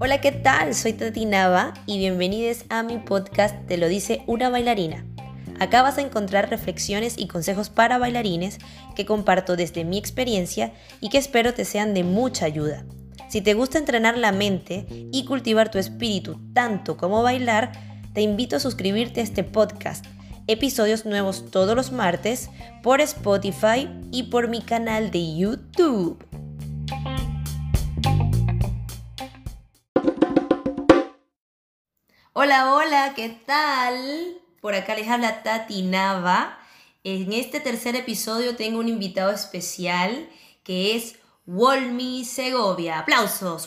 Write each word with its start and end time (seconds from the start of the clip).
Hola, 0.00 0.22
¿qué 0.22 0.32
tal? 0.32 0.74
Soy 0.74 0.94
Tati 0.94 1.26
Nava 1.26 1.74
y 1.84 1.98
bienvenidos 1.98 2.64
a 2.70 2.82
mi 2.82 2.96
podcast 2.96 3.54
Te 3.66 3.76
lo 3.76 3.88
dice 3.88 4.22
una 4.26 4.48
bailarina. 4.48 5.04
Acá 5.60 5.82
vas 5.82 5.98
a 5.98 6.00
encontrar 6.00 6.48
reflexiones 6.48 7.18
y 7.18 7.26
consejos 7.28 7.68
para 7.68 7.98
bailarines 7.98 8.58
que 8.96 9.04
comparto 9.04 9.56
desde 9.56 9.84
mi 9.84 9.98
experiencia 9.98 10.72
y 11.00 11.10
que 11.10 11.18
espero 11.18 11.52
te 11.52 11.66
sean 11.66 11.92
de 11.92 12.04
mucha 12.04 12.46
ayuda. 12.46 12.86
Si 13.28 13.42
te 13.42 13.52
gusta 13.52 13.76
entrenar 13.76 14.16
la 14.16 14.32
mente 14.32 14.86
y 14.88 15.26
cultivar 15.26 15.70
tu 15.70 15.78
espíritu 15.78 16.40
tanto 16.54 16.96
como 16.96 17.22
bailar, 17.22 17.72
te 18.14 18.22
invito 18.22 18.56
a 18.56 18.60
suscribirte 18.60 19.20
a 19.20 19.24
este 19.24 19.44
podcast. 19.44 20.06
Episodios 20.46 21.04
nuevos 21.04 21.50
todos 21.50 21.76
los 21.76 21.92
martes 21.92 22.48
por 22.82 23.02
Spotify 23.02 23.86
y 24.10 24.24
por 24.24 24.48
mi 24.48 24.62
canal 24.62 25.10
de 25.10 25.36
YouTube. 25.36 26.27
Hola, 32.34 32.72
hola, 32.72 33.12
¿qué 33.16 33.30
tal? 33.46 34.38
Por 34.60 34.74
acá 34.74 34.94
les 34.94 35.08
habla 35.08 35.42
Tati 35.42 35.82
Nava. 35.82 36.58
En 37.02 37.32
este 37.32 37.60
tercer 37.60 37.96
episodio 37.96 38.54
tengo 38.54 38.78
un 38.78 38.88
invitado 38.88 39.30
especial 39.30 40.28
que 40.62 40.94
es 40.94 41.16
Wolmi 41.46 42.24
Segovia. 42.24 43.00
¡Aplausos! 43.00 43.64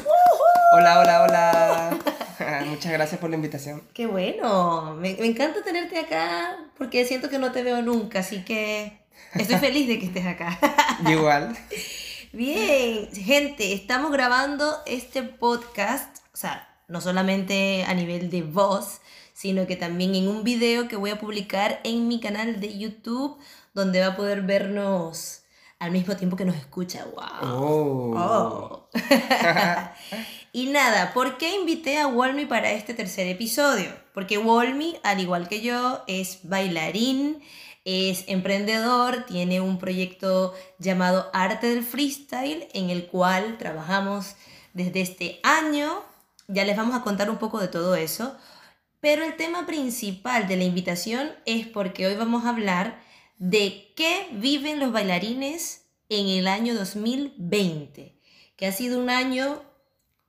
Hola, 0.74 1.00
hola, 1.00 1.24
hola. 1.24 2.00
Muchas 2.68 2.92
gracias 2.92 3.20
por 3.20 3.30
la 3.30 3.36
invitación. 3.36 3.82
Qué 3.94 4.06
bueno. 4.06 4.96
Me, 4.96 5.16
me, 5.16 5.26
encanta 5.26 5.64
tenerte 5.64 6.00
acá 6.00 6.58
porque 6.78 7.06
siento 7.06 7.30
que 7.30 7.40
no 7.40 7.52
te 7.52 7.64
veo 7.64 7.82
nunca, 7.82 8.20
así 8.20 8.44
que 8.44 9.02
estoy 9.34 9.58
feliz 9.60 9.88
de 9.88 10.00
que 10.00 10.06
estés 10.06 10.26
acá. 10.26 10.58
Igual. 11.08 11.58
Bien, 12.32 13.12
gente, 13.14 13.74
estamos 13.74 14.12
grabando 14.12 14.78
este 14.86 15.24
podcast, 15.24 16.20
o 16.34 16.38
sea, 16.38 16.71
no 16.92 17.02
solamente 17.02 17.86
a 17.88 17.94
nivel 17.94 18.30
de 18.30 18.42
voz, 18.44 19.00
sino 19.34 19.66
que 19.66 19.78
también 19.78 20.14
en 20.14 20.28
un 20.28 20.44
video 20.44 20.88
que 20.88 20.98
voy 20.98 21.10
a 21.10 21.20
publicar 21.20 21.80
en 21.84 22.08
mi 22.08 22.20
canal 22.20 22.60
de 22.60 22.78
YouTube, 22.78 23.40
donde 23.74 24.02
va 24.02 24.08
a 24.08 24.16
poder 24.16 24.42
vernos 24.42 25.44
al 25.80 25.92
mismo 25.92 26.16
tiempo 26.16 26.36
que 26.36 26.46
nos 26.46 26.56
escucha. 26.58 27.06
¡Wow! 27.06 28.16
Oh. 28.16 28.90
y 30.54 30.68
nada, 30.68 31.14
¿por 31.14 31.38
qué 31.38 31.56
invité 31.56 31.98
a 31.98 32.08
Wolmi 32.08 32.46
para 32.46 32.72
este 32.72 32.94
tercer 32.94 33.26
episodio? 33.28 33.90
Porque 34.14 34.38
Wolmi, 34.38 34.98
al 35.02 35.22
igual 35.22 35.48
que 35.48 35.62
yo, 35.62 36.04
es 36.08 36.40
bailarín, 36.44 37.42
es 37.86 38.26
emprendedor, 38.28 39.26
tiene 39.26 39.62
un 39.62 39.80
proyecto 39.80 40.54
llamado 40.78 41.30
Arte 41.34 41.68
del 41.68 41.84
Freestyle, 41.84 42.68
en 42.74 42.90
el 42.90 43.08
cual 43.08 43.58
trabajamos 43.58 44.36
desde 44.74 45.02
este 45.02 45.40
año. 45.42 46.11
Ya 46.52 46.66
les 46.66 46.78
vamos 46.78 46.96
a 46.96 47.02
contar 47.02 47.30
un 47.30 47.38
poco 47.38 47.60
de 47.60 47.68
todo 47.68 47.96
eso. 47.96 48.38
Pero 49.02 49.26
el 49.26 49.36
tema 49.36 49.66
principal 49.66 50.48
de 50.48 50.58
la 50.58 50.64
invitación 50.64 51.32
es 51.46 51.66
porque 51.66 52.06
hoy 52.06 52.16
vamos 52.16 52.46
a 52.46 52.50
hablar 52.50 53.00
de 53.40 53.92
qué 53.96 54.28
viven 54.34 54.80
los 54.80 54.92
bailarines 54.92 55.86
en 56.10 56.28
el 56.28 56.48
año 56.48 56.76
2020, 56.76 58.16
que 58.56 58.68
ha 58.68 58.72
sido 58.72 59.00
un 59.00 59.10
año 59.10 59.64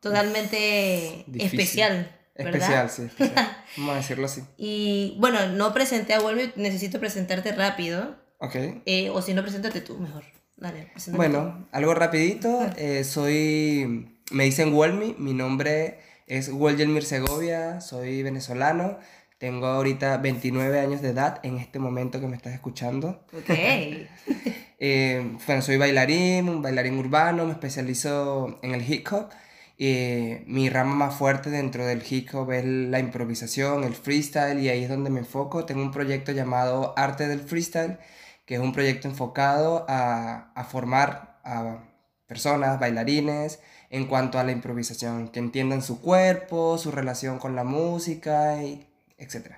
totalmente 0.00 1.26
especial. 1.38 2.16
¿verdad? 2.34 2.54
Especial, 2.54 2.90
sí, 2.90 3.02
especial. 3.02 3.56
Vamos 3.76 3.92
a 3.92 3.96
decirlo 3.98 4.24
así. 4.24 4.42
Y 4.56 5.16
bueno, 5.18 5.46
no 5.48 5.74
presenté 5.74 6.14
a 6.14 6.20
Wolver, 6.20 6.54
necesito 6.56 6.98
presentarte 6.98 7.52
rápido. 7.52 8.16
Ok. 8.38 8.56
Eh, 8.86 9.10
o 9.10 9.20
si 9.20 9.34
no, 9.34 9.42
preséntate 9.42 9.82
tú 9.82 9.98
mejor. 9.98 10.24
Dale, 10.56 10.92
bueno, 11.08 11.68
algo 11.72 11.92
rapidito. 11.92 12.70
Eh, 12.76 13.04
soy, 13.04 14.16
me 14.30 14.44
dicen 14.44 14.72
Wolmi, 14.72 15.16
mi 15.18 15.34
nombre 15.34 15.98
es 16.32 16.50
Wolgelmir 16.50 17.04
Segovia, 17.04 17.82
soy 17.82 18.22
venezolano, 18.22 18.96
tengo 19.36 19.66
ahorita 19.66 20.16
29 20.16 20.80
años 20.80 21.02
de 21.02 21.10
edad 21.10 21.40
en 21.42 21.58
este 21.58 21.78
momento 21.78 22.20
que 22.20 22.26
me 22.26 22.36
estás 22.36 22.54
escuchando. 22.54 23.22
Ok. 23.36 23.50
eh, 24.78 25.36
bueno, 25.46 25.60
soy 25.60 25.76
bailarín, 25.76 26.48
un 26.48 26.62
bailarín 26.62 26.98
urbano, 26.98 27.44
me 27.44 27.52
especializo 27.52 28.58
en 28.62 28.74
el 28.74 28.90
hip 28.90 29.08
hop. 29.12 29.28
Eh, 29.76 30.42
mi 30.46 30.70
rama 30.70 30.94
más 30.94 31.14
fuerte 31.14 31.50
dentro 31.50 31.84
del 31.84 32.02
hip 32.08 32.34
hop 32.34 32.50
es 32.52 32.64
la 32.64 32.98
improvisación, 32.98 33.84
el 33.84 33.94
freestyle, 33.94 34.58
y 34.58 34.70
ahí 34.70 34.84
es 34.84 34.88
donde 34.88 35.10
me 35.10 35.18
enfoco. 35.18 35.66
Tengo 35.66 35.82
un 35.82 35.92
proyecto 35.92 36.32
llamado 36.32 36.94
Arte 36.96 37.28
del 37.28 37.40
Freestyle, 37.40 37.98
que 38.46 38.54
es 38.54 38.60
un 38.60 38.72
proyecto 38.72 39.06
enfocado 39.06 39.84
a, 39.86 40.50
a 40.54 40.64
formar 40.64 41.40
a 41.44 41.84
personas, 42.26 42.80
bailarines, 42.80 43.60
en 43.92 44.06
cuanto 44.06 44.38
a 44.38 44.44
la 44.44 44.52
improvisación, 44.52 45.28
que 45.28 45.38
entiendan 45.38 45.82
su 45.82 46.00
cuerpo, 46.00 46.78
su 46.78 46.90
relación 46.90 47.38
con 47.38 47.54
la 47.54 47.62
música, 47.62 48.64
y 48.64 48.86
etc. 49.18 49.56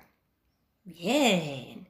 Bien, 0.83 1.87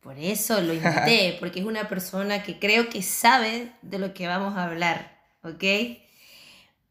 por 0.00 0.18
eso 0.18 0.60
lo 0.60 0.74
invité, 0.74 1.38
porque 1.40 1.60
es 1.60 1.64
una 1.64 1.88
persona 1.88 2.42
que 2.42 2.58
creo 2.58 2.90
que 2.90 3.00
sabe 3.02 3.72
de 3.80 3.98
lo 3.98 4.12
que 4.12 4.26
vamos 4.26 4.58
a 4.58 4.64
hablar, 4.64 5.22
¿ok? 5.42 5.64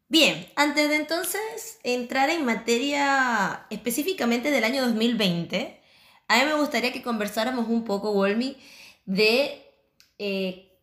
Bien, 0.08 0.44
antes 0.56 0.88
de 0.88 0.96
entonces 0.96 1.78
entrar 1.84 2.28
en 2.28 2.44
materia 2.44 3.66
específicamente 3.70 4.50
del 4.50 4.64
año 4.64 4.82
2020, 4.82 5.80
a 6.26 6.36
mí 6.36 6.44
me 6.46 6.54
gustaría 6.54 6.92
que 6.92 7.02
conversáramos 7.02 7.68
un 7.68 7.84
poco, 7.84 8.12
Wolmi, 8.12 8.56
de, 9.06 9.64
eh, 10.18 10.76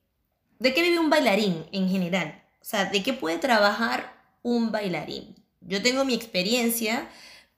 de 0.59 0.73
qué 0.73 0.81
vive 0.81 0.97
un 0.97 1.09
bailarín 1.09 1.66
en 1.73 1.90
general. 1.90 2.47
O 2.67 2.69
sea, 2.69 2.83
¿de 2.83 3.01
qué 3.01 3.13
puede 3.13 3.38
trabajar 3.38 4.13
un 4.44 4.73
bailarín? 4.73 5.38
Yo 5.61 5.81
tengo 5.81 6.03
mi 6.03 6.13
experiencia, 6.13 7.07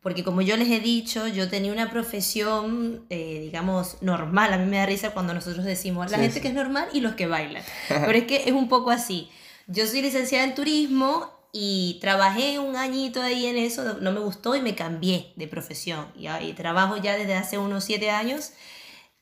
porque 0.01 0.23
como 0.23 0.43
yo 0.43 0.55
les 0.55 0.69
he 0.69 0.79
dicho, 0.81 1.27
yo 1.27 1.49
tenía 1.49 1.73
una 1.73 1.89
profesión, 1.89 3.07
eh, 3.09 3.39
digamos, 3.41 4.03
normal. 4.03 4.53
A 4.53 4.59
mí 4.59 4.67
me 4.67 4.77
da 4.77 4.85
risa 4.85 5.09
cuando 5.09 5.33
nosotros 5.33 5.65
decimos 5.65 6.11
la 6.11 6.19
gente 6.19 6.41
que 6.41 6.49
es 6.49 6.53
normal 6.53 6.89
y 6.93 6.99
los 6.99 7.15
que 7.15 7.25
bailan. 7.25 7.63
Pero 7.87 8.11
es 8.11 8.25
que 8.25 8.43
es 8.45 8.51
un 8.51 8.69
poco 8.69 8.91
así. 8.91 9.31
Yo 9.65 9.87
soy 9.87 10.03
licenciada 10.03 10.43
en 10.43 10.53
turismo 10.53 11.31
y 11.51 11.97
trabajé 12.01 12.59
un 12.59 12.75
añito 12.75 13.19
ahí 13.19 13.47
en 13.47 13.57
eso, 13.57 13.95
no 13.95 14.11
me 14.11 14.19
gustó 14.19 14.55
y 14.55 14.61
me 14.61 14.75
cambié 14.75 15.33
de 15.37 15.47
profesión. 15.47 16.05
Y, 16.15 16.53
trabajo 16.53 16.97
ya 16.97 17.17
desde 17.17 17.33
hace 17.33 17.57
unos 17.57 17.83
siete 17.83 18.11
años 18.11 18.51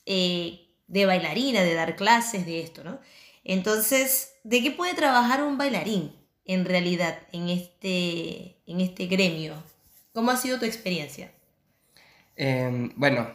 eh, 0.04 0.68
de 0.86 1.06
bailarina, 1.06 1.62
de 1.62 1.72
dar 1.72 1.96
clases, 1.96 2.44
de 2.44 2.60
esto, 2.60 2.84
¿no? 2.84 3.00
Entonces, 3.42 4.34
¿de 4.48 4.62
qué 4.62 4.70
puede 4.70 4.94
trabajar 4.94 5.42
un 5.42 5.58
bailarín 5.58 6.14
en 6.46 6.64
realidad 6.64 7.18
en 7.32 7.50
este, 7.50 8.56
en 8.66 8.80
este 8.80 9.06
gremio? 9.06 9.54
¿Cómo 10.14 10.30
ha 10.30 10.36
sido 10.38 10.58
tu 10.58 10.64
experiencia? 10.64 11.30
Em, 12.34 12.90
bueno, 12.96 13.30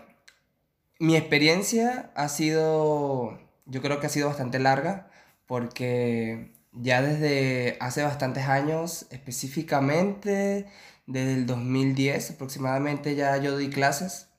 mi 0.97 1.15
experiencia 1.15 2.11
ha 2.15 2.29
sido, 2.29 3.39
yo 3.65 3.81
creo 3.83 3.99
que 3.99 4.07
ha 4.07 4.09
sido 4.09 4.27
bastante 4.27 4.57
larga, 4.57 5.11
porque 5.45 6.51
ya 6.71 7.03
desde 7.03 7.77
hace 7.79 8.01
bastantes 8.01 8.45
años, 8.47 9.05
específicamente 9.11 10.65
desde 11.05 11.33
el 11.33 11.45
2010 11.45 12.31
aproximadamente, 12.31 13.15
ya 13.15 13.37
yo 13.37 13.51
doy 13.51 13.69
clases 13.69 14.29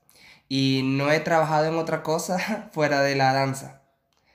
y 0.48 0.80
no 0.82 1.12
he 1.12 1.20
trabajado 1.20 1.66
en 1.66 1.76
otra 1.76 2.02
cosa 2.02 2.70
fuera 2.72 3.02
de 3.02 3.14
la 3.14 3.32
danza. 3.32 3.83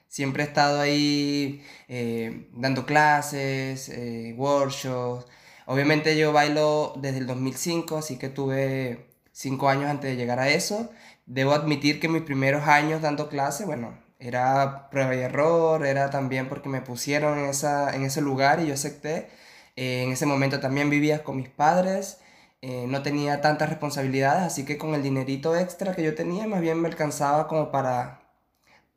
Siempre 0.10 0.44
he 0.44 0.48
estado 0.48 0.82
ahí 0.82 1.64
eh, 1.88 2.50
dando 2.54 2.86
clases, 2.88 3.90
eh, 3.90 4.34
workshops. 4.38 5.28
Obviamente 5.68 6.18
yo 6.18 6.34
bailo 6.34 6.94
desde 6.98 7.20
el 7.20 7.28
2005, 7.28 7.98
así 7.98 8.18
que 8.18 8.30
tuve 8.30 9.08
cinco 9.32 9.70
años 9.70 9.86
antes 9.90 10.10
de 10.10 10.18
llegar 10.18 10.40
a 10.40 10.50
eso. 10.50 10.90
Debo 11.28 11.54
admitir 11.54 12.00
que 12.00 12.10
mis 12.10 12.24
primeros 12.24 12.68
años 12.68 13.04
dando 13.04 13.30
clases, 13.30 13.68
bueno, 13.68 14.00
era 14.20 14.90
prueba 14.90 15.16
y 15.16 15.20
error, 15.20 15.86
era 15.86 16.10
también 16.10 16.50
porque 16.50 16.70
me 16.70 16.82
pusieron 16.82 17.38
en, 17.40 17.46
esa, 17.46 17.96
en 17.96 18.04
ese 18.04 18.22
lugar 18.22 18.60
y 18.62 18.68
yo 18.68 18.74
acepté. 18.74 19.30
Eh, 19.76 20.04
en 20.04 20.12
ese 20.12 20.26
momento 20.26 20.60
también 20.60 20.90
vivía 20.90 21.24
con 21.24 21.38
mis 21.38 21.50
padres, 21.50 22.20
no 22.62 23.04
tenía 23.04 23.42
tantas 23.42 23.70
responsabilidades, 23.70 24.44
así 24.44 24.66
que 24.66 24.78
con 24.78 24.94
el 24.94 25.02
dinerito 25.04 25.56
extra 25.56 25.96
que 25.96 26.04
yo 26.04 26.14
tenía, 26.16 26.46
más 26.48 26.62
bien 26.62 26.82
me 26.82 26.90
alcanzaba 26.90 27.48
como 27.48 27.72
para 27.72 28.19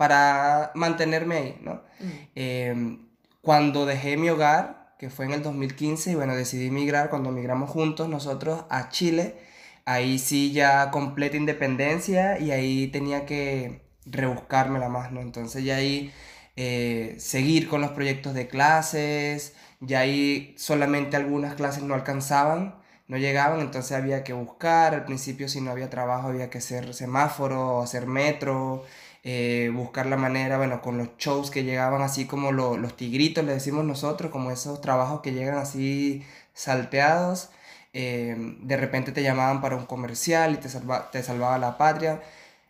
para 0.02 0.72
mantenerme 0.75 1.37
ahí, 1.37 1.58
¿no? 1.60 1.75
Mm. 2.00 2.10
Em, 2.34 2.99
cuando 3.40 3.87
dejé 3.87 4.16
mi 4.16 4.31
hogar, 4.31 4.96
que 4.99 5.10
fue 5.10 5.26
en 5.26 5.31
el 5.31 5.44
2015, 5.44 6.10
y 6.10 6.14
bueno, 6.16 6.34
decidí 6.34 6.72
migrar, 6.72 7.08
cuando 7.08 7.31
migramos 7.31 7.70
juntos 7.70 8.08
nosotros 8.08 8.64
a 8.69 8.88
Chile, 8.88 9.37
ahí 9.84 10.19
sí 10.19 10.50
ya 10.50 10.90
completa 10.90 11.37
independencia 11.37 12.40
y 12.40 12.50
ahí 12.50 12.88
tenía 12.88 13.26
que 13.26 13.82
rebuscármela 14.04 14.88
más, 14.88 15.12
¿no? 15.12 15.20
Entonces 15.20 15.62
ya 15.62 15.76
ahí 15.76 16.12
eh, 16.56 17.14
seguir 17.20 17.69
con 17.69 17.81
los 17.81 17.93
proyectos 17.93 18.34
de 18.34 18.49
clases, 18.49 19.54
ya 19.78 20.00
ahí 20.00 20.52
solamente 20.58 21.16
algunas 21.16 21.54
clases 21.54 21.84
no 21.84 21.94
alcanzaban, 21.94 22.75
no 23.06 23.19
llegaban, 23.19 23.60
entonces 23.60 23.93
había 23.93 24.25
que 24.25 24.32
buscar, 24.32 24.94
al 24.94 25.04
principio 25.04 25.49
si 25.49 25.60
no 25.60 25.70
había 25.70 25.90
trabajo 25.90 26.26
había 26.26 26.50
que 26.50 26.58
hacer 26.58 26.93
semáforo, 26.93 27.82
hacer 27.82 28.06
metro, 28.06 28.84
eh, 29.23 29.71
buscar 29.75 30.07
la 30.07 30.17
manera, 30.17 30.57
bueno, 30.59 30.83
con 30.83 30.99
los 30.99 31.17
shows 31.19 31.51
que 31.51 31.65
llegaban 31.65 32.03
así 32.03 32.27
como 32.27 32.53
los 32.53 32.97
tigritos, 32.97 33.45
le 33.45 33.55
decimos 33.55 33.85
nosotros, 33.85 34.31
como 34.33 34.51
esos 34.51 34.81
trabajos 34.81 35.21
que 35.21 35.33
llegan 35.33 35.59
así 35.59 36.25
salteados, 36.55 37.51
eh, 37.93 38.37
de 38.61 38.77
repente 38.77 39.13
te 39.13 39.23
llamaban 39.23 39.61
para 39.61 39.77
un 39.77 39.87
comercial 39.87 40.55
y 40.55 40.57
te, 40.57 40.69
te 41.13 41.23
salvaba 41.23 41.59
la 41.59 41.79
patria. 41.79 42.23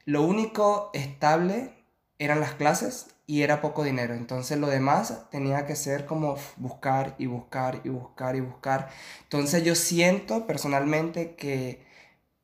Lo 0.04 0.22
único 0.22 0.90
estable 0.94 1.72
eran 2.18 2.40
las 2.40 2.52
clases 2.54 3.08
y 3.26 3.42
era 3.42 3.60
poco 3.60 3.84
dinero. 3.84 4.14
Entonces 4.14 4.58
lo 4.58 4.68
demás 4.68 5.30
tenía 5.30 5.66
que 5.66 5.76
ser 5.76 6.06
como 6.06 6.36
buscar 6.56 7.14
y 7.18 7.26
buscar 7.26 7.80
y 7.84 7.88
buscar 7.88 8.36
y 8.36 8.40
buscar. 8.40 8.90
Entonces 9.22 9.64
yo 9.64 9.74
siento 9.74 10.46
personalmente 10.46 11.34
que 11.34 11.82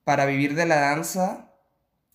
para 0.05 0.25
vivir 0.27 0.55
de 0.55 0.67
la 0.67 0.77
danza 0.81 1.48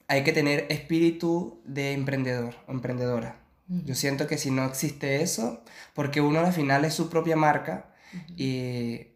hay 0.08 0.24
que 0.24 0.34
tener 0.34 0.68
espíritu 0.70 1.62
de 1.66 1.94
emprendedor 1.94 2.56
o 2.68 2.72
emprendedora. 2.72 3.40
Yo 3.68 3.96
siento 3.96 4.28
que 4.28 4.38
si 4.38 4.52
no 4.52 4.66
existe 4.66 5.24
eso, 5.24 5.64
porque 5.94 6.22
uno 6.22 6.42
al 6.42 6.54
final 6.54 6.86
es 6.86 6.94
su 6.94 7.10
propia 7.10 7.36
marca 7.36 7.94
y 8.36 9.08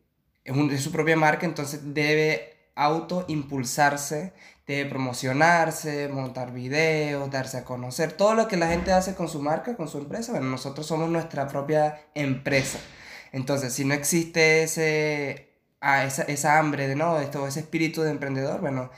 es, 0.43 0.81
su 0.81 0.91
propia 0.91 1.17
marca, 1.17 1.45
entonces 1.45 1.93
debe 1.93 2.71
auto 2.73 3.25
impulsarse, 3.27 4.33
debe 4.65 4.89
promocionarse, 4.89 6.07
montar 6.07 6.53
videos, 6.53 7.29
darse 7.29 7.57
a 7.57 7.65
conocer, 7.65 8.13
todo 8.13 8.35
lo 8.35 8.47
que 8.47 8.57
la 8.57 8.67
gente 8.67 8.93
hace 8.93 9.15
con 9.15 9.27
su 9.27 9.41
marca, 9.41 9.75
con 9.75 9.87
su 9.87 9.97
empresa, 9.97 10.31
bueno, 10.31 10.47
nosotros 10.47 10.87
somos 10.87 11.09
nuestra 11.09 11.47
propia 11.47 12.01
empresa. 12.15 12.79
Entonces, 13.33 13.73
si 13.73 13.83
no 13.83 13.93
existe 13.93 14.63
ese, 14.63 15.49
ah, 15.81 16.05
esa, 16.05 16.23
esa 16.23 16.57
hambre 16.57 16.87
de 16.87 16.95
no, 16.95 17.19
esto, 17.19 17.45
ese 17.47 17.59
espíritu 17.59 18.01
de 18.01 18.11
emprendedor, 18.11 18.61
bueno, 18.61 18.89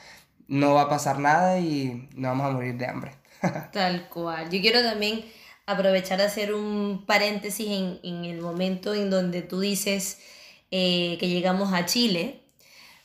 no 0.50 0.74
va 0.74 0.81
a 0.84 0.90
pasar 0.90 1.19
nada 1.19 1.60
y 1.60 2.10
no 2.16 2.28
vamos 2.30 2.48
a 2.48 2.51
morir 2.51 2.75
de 2.75 2.88
hambre. 2.88 3.12
Tal 3.72 4.10
cual. 4.10 4.50
Yo 4.50 4.60
quiero 4.60 4.81
también 4.81 5.24
aprovechar 5.66 6.18
de 6.18 6.25
hacer 6.25 6.54
un 6.54 7.06
paréntesis 7.06 7.68
en, 7.69 8.00
en 8.04 8.25
el 8.25 8.42
momento 8.42 8.94
en 8.96 9.10
donde 9.10 9.44
tú 9.44 9.60
dices 9.60 10.19
eh, 10.72 11.18
que 11.19 11.30
llegamos 11.30 11.72
a 11.72 11.86
Chile, 11.86 12.42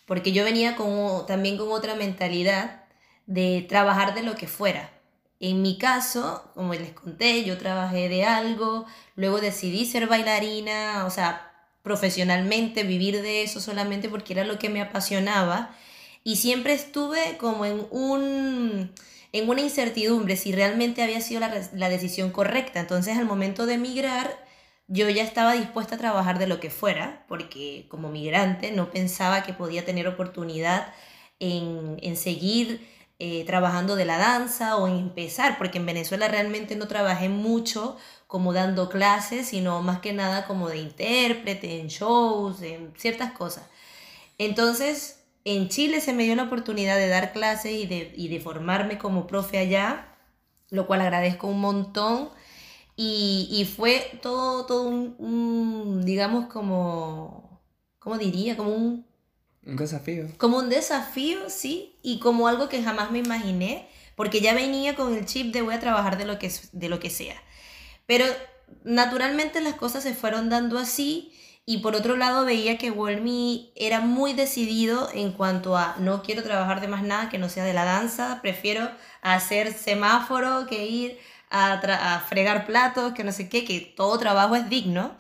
porque 0.07 0.33
yo 0.33 0.43
venía 0.43 0.75
con, 0.75 1.27
también 1.27 1.59
con 1.59 1.71
otra 1.71 1.95
mentalidad 1.95 2.85
de 3.27 3.65
trabajar 3.69 4.15
de 4.15 4.23
lo 4.23 4.35
que 4.35 4.49
fuera. 4.49 4.91
En 5.39 5.61
mi 5.61 5.77
caso, 5.77 6.51
como 6.55 6.73
les 6.73 6.93
conté, 6.93 7.45
yo 7.45 7.59
trabajé 7.59 8.09
de 8.09 8.25
algo, 8.25 8.87
luego 9.17 9.41
decidí 9.41 9.85
ser 9.85 10.07
bailarina, 10.07 11.05
o 11.07 11.11
sea, 11.11 11.53
profesionalmente, 11.83 12.85
vivir 12.85 13.21
de 13.21 13.43
eso 13.43 13.61
solamente 13.61 14.09
porque 14.09 14.33
era 14.33 14.45
lo 14.45 14.59
que 14.59 14.71
me 14.71 14.81
apasionaba 14.81 15.77
y 16.25 16.37
siempre 16.37 16.73
estuve 16.73 17.37
como 17.39 17.67
en 17.67 17.87
un 17.91 18.93
en 19.33 19.49
una 19.49 19.61
incertidumbre 19.63 20.37
si 20.37 20.53
realmente 20.53 21.03
había 21.03 21.21
sido 21.21 21.41
la, 21.41 21.89
decisión 21.89 22.31
correcta. 22.31 22.81
Entonces 22.81 23.19
al 23.19 23.27
momento 23.27 23.67
de 23.67 23.75
emigrar 23.75 24.45
yo 24.87 25.09
ya 25.11 25.25
estaba 25.25 25.55
dispuesta 25.55 25.97
a 25.97 25.99
trabajar 25.99 26.39
de 26.39 26.47
lo 26.47 26.61
que 26.61 26.71
fuera, 26.71 27.25
porque 27.29 27.87
como 27.89 28.11
migrante 28.11 28.71
no 28.73 28.91
pensaba 28.91 29.43
que 29.43 29.53
podía 29.53 29.85
tener 29.85 30.07
oportunidad 30.09 30.93
en, 31.41 31.97
en 32.03 32.17
seguir 32.17 32.87
eh, 33.19 33.45
trabajando 33.45 33.97
de 33.97 34.05
la 34.05 34.19
danza 34.19 34.77
o 34.77 34.87
en 34.89 34.97
empezar, 34.97 35.59
porque 35.59 35.79
en 35.79 35.87
Venezuela 35.87 36.29
realmente 36.29 36.77
no 36.77 36.89
trabajé 36.89 37.29
mucho 37.29 37.97
como 38.27 38.53
dando 38.53 38.89
clases, 38.89 39.49
sino 39.49 39.83
más 39.83 40.01
que 40.01 40.13
nada 40.13 40.47
como 40.47 40.69
de 40.69 40.79
intérprete, 40.79 41.81
en 41.81 41.89
shows, 41.89 42.63
en 42.63 42.93
ciertas 42.97 43.33
cosas. 43.33 43.65
Entonces, 44.39 45.24
en 45.45 45.69
Chile 45.69 46.01
se 46.01 46.13
me 46.13 46.25
dio 46.25 46.35
la 46.35 46.45
oportunidad 46.45 46.97
de 46.97 47.09
dar 47.09 47.33
clases 47.33 47.73
y 47.73 47.87
de, 48.29 48.41
formarme 48.41 48.99
como 48.99 49.27
profe 49.27 49.59
allá, 49.59 50.17
lo 50.71 50.87
cual 50.87 51.03
agradezco 51.03 51.47
un 51.47 51.61
montón. 51.61 52.31
Y, 52.97 53.69
fue 53.77 54.19
todo, 54.23 54.67
todo 54.67 54.89
un, 54.89 56.03
digamos, 56.05 56.47
como, 56.47 57.63
¿cómo 57.99 58.19
diría? 58.19 58.57
Como 58.57 58.75
un... 58.75 59.07
Un 59.67 59.77
desafío. 59.77 60.29
Como 60.39 60.59
un 60.59 60.69
desafío, 60.69 61.49
sí, 61.49 61.99
y 62.03 62.19
como 62.21 62.49
algo 62.49 62.69
que 62.69 62.83
jamás 62.83 63.11
me 63.11 63.19
imaginé, 63.19 63.89
porque 64.15 64.41
ya 64.41 64.55
venía 64.55 64.95
con 64.95 65.15
el 65.15 65.25
chip 65.25 65.53
de 65.53 65.63
voy 65.63 65.75
a 65.75 65.81
trabajar 65.81 66.19
de 66.19 66.27
lo 66.27 66.39
que, 66.39 66.53
de 66.73 66.89
lo 66.89 67.01
que 67.01 67.11
sea. 67.11 67.37
Pero 68.07 68.25
naturalmente 68.85 69.61
las 69.61 69.75
cosas 69.75 70.03
se 70.03 70.15
fueron 70.15 70.49
dando 70.49 70.79
así 70.79 71.33
y 71.67 71.79
por 71.79 71.95
otro 71.95 72.17
lado 72.17 72.45
veía 72.45 72.77
que 72.77 72.91
Wolmy 72.91 73.73
era 73.75 74.01
muy 74.01 74.35
decidido 74.35 75.09
en 75.15 75.33
cuanto 75.33 75.77
a 75.77 75.97
no 75.99 76.23
quiero 76.23 76.43
trabajar 76.43 76.81
de 76.81 76.89
más 76.89 77.03
nada 77.03 77.31
que 77.31 77.39
no 77.39 77.49
sea 77.49 77.65
de 77.65 77.73
la 77.73 77.85
danza, 77.85 78.41
prefiero 78.43 78.91
hacer 79.23 79.73
semáforo 79.73 80.67
que 80.67 80.87
ir 80.87 81.19
a, 81.51 82.21
fregar 82.29 82.67
platos, 82.67 83.15
que 83.15 83.25
no 83.25 83.33
sé 83.33 83.49
qué, 83.49 83.65
que 83.65 83.81
todo 83.81 84.19
trabajo 84.19 84.57
es 84.57 84.69
digno. 84.69 85.17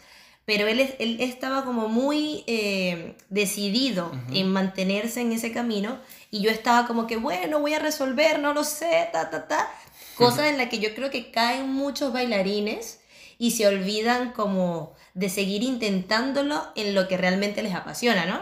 Pero 0.46 0.67
él, 0.67 0.94
él 0.99 1.17
estaba 1.20 1.64
como 1.64 1.88
muy 1.88 2.44
eh, 2.46 3.17
decidido 3.31 4.12
en 4.31 4.52
mantenerse 4.52 5.23
en 5.23 5.32
ese 5.32 5.52
camino 5.52 5.99
y 6.31 6.43
yo 6.43 6.50
estaba 6.50 6.87
como 6.87 7.06
que, 7.06 7.17
bueno, 7.17 7.61
voy 7.61 7.73
a 7.73 7.79
resolver, 7.79 8.41
no 8.41 8.52
lo 8.52 8.62
sé, 8.62 9.08
ta, 9.11 9.31
ta, 9.31 9.49
ta. 9.49 9.70
Cosa 10.17 10.50
en 10.50 10.58
la 10.58 10.69
que 10.69 10.81
yo 10.81 10.94
creo 10.94 11.11
que 11.11 11.31
caen 11.31 11.73
muchos 11.73 12.12
bailarines 12.12 13.00
y 13.38 13.52
se 13.52 13.66
olvidan 13.66 14.32
como 14.32 14.94
de 15.14 15.28
seguir 15.28 15.62
intentándolo 15.62 16.62
en 16.75 16.94
lo 16.94 17.08
que 17.08 17.16
realmente 17.16 17.62
les 17.62 17.75
apasiona, 17.75 18.26
¿no? 18.26 18.40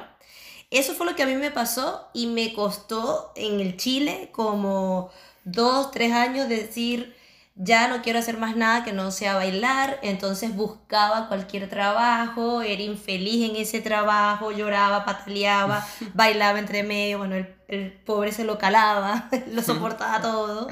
Eso 0.70 0.94
fue 0.94 1.04
lo 1.04 1.14
que 1.14 1.22
a 1.22 1.26
mí 1.26 1.34
me 1.34 1.50
pasó 1.50 2.08
y 2.14 2.28
me 2.28 2.54
costó 2.54 3.32
en 3.36 3.60
el 3.60 3.76
Chile 3.76 4.30
como 4.32 5.10
dos, 5.44 5.90
tres 5.90 6.12
años 6.12 6.48
decir, 6.48 7.14
ya 7.54 7.88
no 7.88 8.00
quiero 8.00 8.18
hacer 8.18 8.38
más 8.38 8.56
nada 8.56 8.82
que 8.82 8.92
no 8.92 9.10
sea 9.10 9.34
bailar, 9.34 9.98
entonces 10.02 10.56
buscaba 10.56 11.28
cualquier 11.28 11.68
trabajo, 11.68 12.62
era 12.62 12.82
infeliz 12.82 13.50
en 13.50 13.56
ese 13.56 13.82
trabajo, 13.82 14.50
lloraba, 14.50 15.04
pataleaba, 15.04 15.86
bailaba 16.14 16.58
entre 16.58 16.82
medio, 16.82 17.18
bueno, 17.18 17.36
el, 17.68 17.92
pobre 17.92 18.32
se 18.32 18.44
lo 18.44 18.56
calaba, 18.56 19.28
lo 19.52 19.62
soportaba 19.62 20.22
todo, 20.22 20.68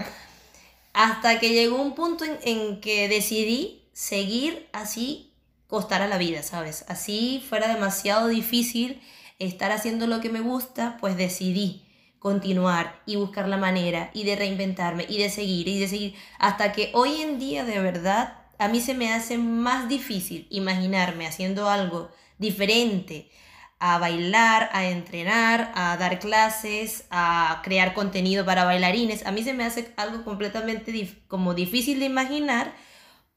hasta 0.94 1.38
que 1.38 1.50
llegó 1.50 1.76
un 1.76 1.94
punto 1.94 2.24
en, 2.24 2.38
en 2.42 2.80
que 2.80 3.08
decidí 3.08 3.79
seguir 3.92 4.68
así 4.72 5.32
costara 5.66 6.08
la 6.08 6.18
vida, 6.18 6.42
¿sabes? 6.42 6.84
Así 6.88 7.44
fuera 7.48 7.72
demasiado 7.72 8.28
difícil 8.28 9.00
estar 9.38 9.72
haciendo 9.72 10.06
lo 10.06 10.20
que 10.20 10.28
me 10.28 10.40
gusta, 10.40 10.96
pues 11.00 11.16
decidí 11.16 11.86
continuar 12.18 13.00
y 13.06 13.16
buscar 13.16 13.48
la 13.48 13.56
manera 13.56 14.10
y 14.12 14.24
de 14.24 14.36
reinventarme 14.36 15.06
y 15.08 15.18
de 15.18 15.30
seguir 15.30 15.68
y 15.68 15.80
de 15.80 15.88
seguir 15.88 16.14
hasta 16.38 16.72
que 16.72 16.90
hoy 16.92 17.22
en 17.22 17.38
día 17.38 17.64
de 17.64 17.80
verdad 17.80 18.40
a 18.58 18.68
mí 18.68 18.80
se 18.80 18.92
me 18.92 19.12
hace 19.12 19.38
más 19.38 19.88
difícil 19.88 20.46
imaginarme 20.50 21.26
haciendo 21.26 21.70
algo 21.70 22.10
diferente 22.36 23.30
a 23.78 23.98
bailar, 23.98 24.68
a 24.74 24.84
entrenar, 24.84 25.72
a 25.74 25.96
dar 25.96 26.18
clases, 26.18 27.06
a 27.10 27.62
crear 27.64 27.94
contenido 27.94 28.44
para 28.44 28.64
bailarines. 28.64 29.24
A 29.24 29.32
mí 29.32 29.42
se 29.42 29.54
me 29.54 29.64
hace 29.64 29.94
algo 29.96 30.22
completamente 30.22 31.10
como 31.28 31.54
difícil 31.54 31.98
de 31.98 32.04
imaginar 32.04 32.74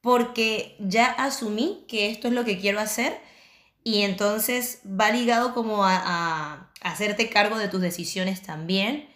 porque 0.03 0.75
ya 0.79 1.05
asumí 1.07 1.86
que 1.88 2.12
esto 2.12 2.27
es 2.27 2.33
lo 2.33 2.43
que 2.43 2.60
quiero 2.60 2.81
hacer 2.81 3.17
y 3.86 4.01
entonces 4.01 4.81
va 4.86 5.10
ligado 5.12 5.53
como 5.53 5.86
a, 5.86 6.69
hacerte 6.81 7.29
cargo 7.29 7.57
de 7.57 7.69
tus 7.69 7.79
decisiones 7.79 8.41
también 8.41 9.07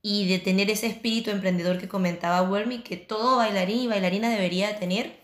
y 0.00 0.26
de 0.28 0.38
tener 0.38 0.70
ese 0.70 0.86
espíritu 0.86 1.30
emprendedor 1.30 1.78
que 1.78 1.86
comentaba 1.86 2.40
Welmy, 2.40 2.78
que 2.78 2.96
todo 2.96 3.36
bailarín 3.36 3.80
y 3.80 3.86
bailarina 3.88 4.30
debería 4.30 4.78
tener 4.78 5.20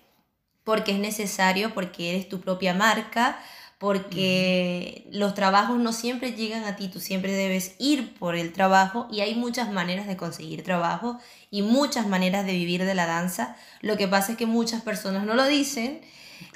porque 0.63 0.93
es 0.93 0.99
necesario, 0.99 1.73
porque 1.73 2.11
eres 2.11 2.29
tu 2.29 2.43
propia 2.43 2.75
marca, 2.75 3.41
porque 3.79 5.07
los 5.11 5.35
trabajos 5.35 5.79
no 5.79 5.93
siempre 5.93 6.33
llegan 6.33 6.65
a 6.65 6.75
ti, 6.75 6.89
tú 6.89 6.99
siempre 6.99 7.33
debes 7.33 7.77
ir 7.79 8.13
por 8.19 8.35
el 8.35 8.53
trabajo 8.53 9.07
y 9.11 9.21
hay 9.21 9.37
muchas 9.37 9.71
maneras 9.71 10.09
de 10.09 10.17
conseguir 10.17 10.65
trabajo 10.65 11.19
y 11.51 11.63
muchas 11.63 12.09
maneras 12.09 12.45
de 12.45 12.53
vivir 12.53 12.85
de 12.85 12.95
la 12.97 13.07
danza. 13.07 13.57
Lo 13.81 13.97
que 13.97 14.09
pasa 14.09 14.33
es 14.33 14.39
que 14.39 14.47
muchas 14.47 14.83
personas 14.83 15.25
no 15.25 15.35
lo 15.35 15.47
dicen 15.47 16.01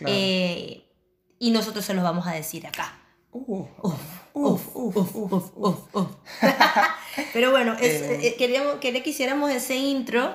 eh, 0.01 0.85
y 1.39 1.51
nosotros 1.53 1.85
se 1.85 1.95
los 1.95 2.03
vamos 2.03 2.27
a 2.27 2.33
decir 2.33 2.67
acá. 2.67 2.93
Pero 7.33 7.51
bueno, 7.51 7.77
eh, 7.81 8.21
eh, 8.23 8.35
queríamos, 8.39 8.77
quería 8.77 9.03
que 9.03 9.11
hiciéramos 9.11 9.51
ese 9.51 9.77
intro. 9.77 10.35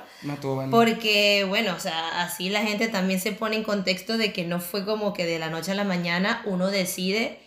Porque, 0.69 1.45
bueno, 1.47 1.73
o 1.75 1.79
sea, 1.79 2.21
así 2.23 2.49
la 2.49 2.61
gente 2.61 2.87
también 2.87 3.19
se 3.19 3.31
pone 3.31 3.55
en 3.55 3.63
contexto 3.63 4.17
de 4.17 4.33
que 4.33 4.45
no 4.45 4.59
fue 4.59 4.85
como 4.85 5.13
que 5.13 5.25
de 5.25 5.39
la 5.39 5.49
noche 5.49 5.71
a 5.71 5.75
la 5.75 5.83
mañana 5.83 6.43
uno 6.45 6.67
decide 6.69 7.39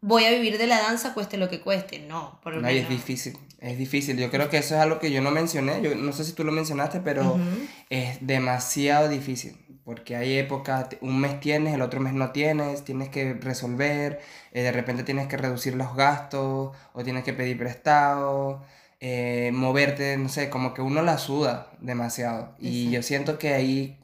voy 0.00 0.24
a 0.24 0.30
vivir 0.30 0.58
de 0.58 0.66
la 0.66 0.78
danza 0.78 1.14
cueste 1.14 1.36
lo 1.36 1.48
que 1.48 1.60
cueste. 1.60 1.98
No, 1.98 2.38
por 2.42 2.54
no, 2.54 2.68
es 2.68 2.88
difícil, 2.88 3.36
es 3.60 3.78
difícil. 3.78 4.16
Yo 4.16 4.30
creo 4.30 4.48
que 4.48 4.58
eso 4.58 4.74
es 4.74 4.80
algo 4.80 4.98
que 4.98 5.10
yo 5.10 5.20
no 5.20 5.30
mencioné, 5.30 5.82
yo 5.82 5.94
no 5.94 6.12
sé 6.12 6.24
si 6.24 6.32
tú 6.32 6.44
lo 6.44 6.52
mencionaste, 6.52 7.00
pero 7.00 7.38
es 7.90 8.18
demasiado 8.20 9.08
difícil 9.08 9.56
porque 9.86 10.16
hay 10.16 10.36
épocas, 10.36 10.88
un 11.00 11.20
mes 11.20 11.38
tienes, 11.38 11.72
el 11.72 11.80
otro 11.80 12.00
mes 12.00 12.12
no 12.12 12.32
tienes, 12.32 12.82
tienes 12.84 13.08
que 13.08 13.34
resolver, 13.34 14.20
eh, 14.50 14.62
de 14.62 14.72
repente 14.72 15.04
tienes 15.04 15.28
que 15.28 15.36
reducir 15.36 15.76
los 15.76 15.94
gastos 15.94 16.76
o 16.92 17.04
tienes 17.04 17.22
que 17.22 17.32
pedir 17.32 17.56
prestado. 17.56 18.64
eh, 18.98 19.50
moverte, 19.54 20.16
no 20.16 20.28
sé, 20.28 20.50
como 20.50 20.74
que 20.74 20.82
uno 20.82 21.02
la 21.02 21.18
suda 21.18 21.70
demasiado. 21.80 22.56
Y 22.58 22.90
yo 22.90 23.00
siento 23.02 23.38
que 23.38 23.54
ahí 23.54 23.96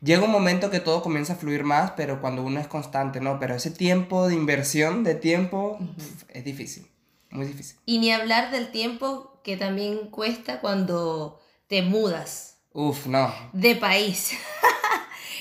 llega 0.00 0.22
un 0.22 0.30
momento 0.30 0.70
que 0.70 0.78
todo 0.78 1.02
comienza 1.02 1.32
a 1.32 1.36
fluir 1.36 1.64
más, 1.64 1.92
pero 1.96 2.20
cuando 2.20 2.44
uno 2.44 2.60
es 2.60 2.68
constante, 2.68 3.20
¿no? 3.20 3.40
Pero 3.40 3.56
ese 3.56 3.72
tiempo 3.72 4.28
de 4.28 4.34
inversión, 4.34 5.02
de 5.02 5.16
tiempo, 5.16 5.80
es 6.28 6.44
difícil, 6.44 6.86
muy 7.30 7.46
difícil. 7.46 7.78
Y 7.84 7.98
ni 7.98 8.12
hablar 8.12 8.52
del 8.52 8.70
tiempo 8.70 9.40
que 9.42 9.56
también 9.56 10.10
cuesta 10.10 10.60
cuando 10.60 11.40
te 11.66 11.82
mudas. 11.82 12.58
Uf, 12.72 13.06
no. 13.06 13.34
De 13.52 13.74
país. 13.74 14.32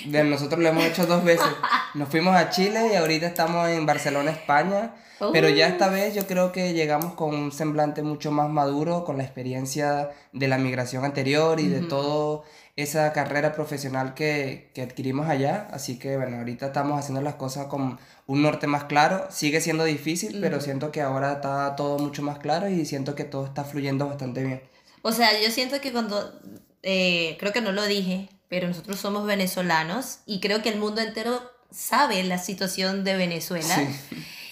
De 0.06 0.24
nosotros 0.24 0.62
lo 0.62 0.70
hemos 0.70 0.86
hecho 0.86 1.06
dos 1.06 1.24
veces. 1.24 1.48
Nos 1.94 2.10
fuimos 2.10 2.36
a 2.36 2.50
Chile 2.50 2.90
y 2.94 2.96
ahorita 2.96 3.28
estamos 3.28 3.68
en 3.70 3.86
Barcelona, 3.86 4.32
España. 4.32 4.94
Pero 5.34 5.50
ya 5.50 5.68
esta 5.68 5.90
vez 5.90 6.16
yo 6.16 6.26
creo 6.28 6.52
que 6.52 6.74
llegamos 6.74 7.14
con 7.14 7.36
un 7.36 7.52
semblante 7.52 8.04
mucho 8.04 8.32
más 8.32 8.50
maduro, 8.50 9.04
con 9.04 9.18
la 9.18 9.24
experiencia 9.24 10.12
de 10.32 10.48
la 10.48 10.58
migración 10.58 11.04
anterior 11.04 11.60
y 11.60 11.68
de 11.68 11.82
todo 11.82 12.46
esa 12.78 13.12
carrera 13.12 13.52
profesional 13.52 14.14
que, 14.14 14.72
que, 14.74 14.82
adquirimos 14.82 15.28
allá. 15.28 15.68
Así 15.72 16.00
que 16.00 16.16
bueno, 16.16 16.38
ahorita 16.38 16.68
estamos 16.68 16.98
haciendo 16.98 17.22
las 17.22 17.36
cosas 17.36 17.68
con 17.68 18.00
un 18.28 18.42
norte 18.42 18.68
más 18.68 18.86
claro. 18.86 19.28
Sigue 19.30 19.60
siendo 19.60 19.84
difícil, 19.84 20.40
pero 20.40 20.62
siento 20.62 20.92
que 20.92 21.02
ahora 21.02 21.34
está 21.34 21.76
todo 21.76 22.00
mucho 22.00 22.22
más 22.22 22.40
claro 22.40 22.70
y 22.70 22.86
siento 22.86 23.16
que 23.16 23.26
todo 23.26 23.46
está 23.46 23.66
fluyendo 23.66 24.08
bastante 24.08 24.44
bien. 24.44 24.62
O 25.02 25.12
sea, 25.12 25.38
yo 25.42 25.52
siento 25.52 25.82
que 25.82 25.92
cuando, 25.92 26.40
eh, 26.84 27.36
creo 27.40 27.52
que 27.52 27.62
no 27.62 27.74
lo 27.74 27.86
dije, 27.86 28.30
pero 28.50 28.68
nosotros 28.68 29.00
somos 29.00 29.26
venezolanos 29.26 30.20
y 30.26 30.42
creo 30.42 30.62
que 30.62 30.70
el 30.70 30.80
mundo 30.80 31.02
entero 31.02 31.40
sabe 31.72 32.24
la 32.24 32.40
situación 32.40 33.04
de 33.04 33.16
Venezuela. 33.16 33.78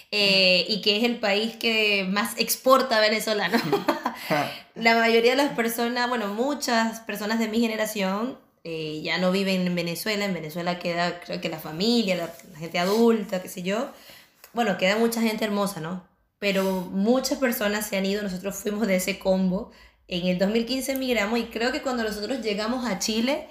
Eh, 0.10 0.66
y 0.70 0.80
que 0.82 0.96
es 0.96 1.04
el 1.04 1.20
país 1.20 1.58
que 1.58 2.08
más 2.10 2.40
exporta 2.40 3.02
venezolanos. 3.02 3.62
la 4.76 4.96
mayoría 4.96 5.32
de 5.32 5.38
las 5.38 5.52
personas, 5.54 6.08
bueno, 6.08 6.34
muchas 6.34 7.02
personas 7.02 7.40
de 7.40 7.50
mi 7.50 7.60
generación 7.60 8.38
eh, 8.64 9.02
ya 9.04 9.18
no 9.18 9.34
viven 9.34 9.68
en 9.68 9.76
Venezuela. 9.76 10.24
En 10.24 10.34
Venezuela 10.34 10.80
queda, 10.80 11.20
creo 11.20 11.42
que 11.42 11.50
la 11.50 11.60
familia, 11.60 12.16
la, 12.16 12.34
la, 12.54 12.60
gente 12.60 12.80
adulta, 12.80 13.42
qué 13.42 13.50
sé 13.50 13.64
yo. 13.64 13.92
Bueno, 14.54 14.78
queda 14.78 14.98
mucha 14.98 15.22
gente 15.22 15.44
hermosa, 15.44 15.82
¿no? 15.82 16.08
Pero 16.40 16.64
muchas 16.90 17.38
personas 17.38 17.86
se 17.88 17.98
han 17.98 18.06
ido, 18.06 18.24
nosotros 18.24 18.56
fuimos 18.56 18.88
de 18.88 18.96
ese 18.96 19.20
combo. 19.20 19.72
En 20.08 20.26
el 20.28 20.38
2015 20.38 20.94
emigramos 20.94 21.38
y 21.38 21.48
creo 21.48 21.74
que 21.74 21.82
cuando 21.82 22.04
nosotros 22.04 22.40
llegamos 22.42 22.86
a 22.86 23.00
Chile, 23.00 23.50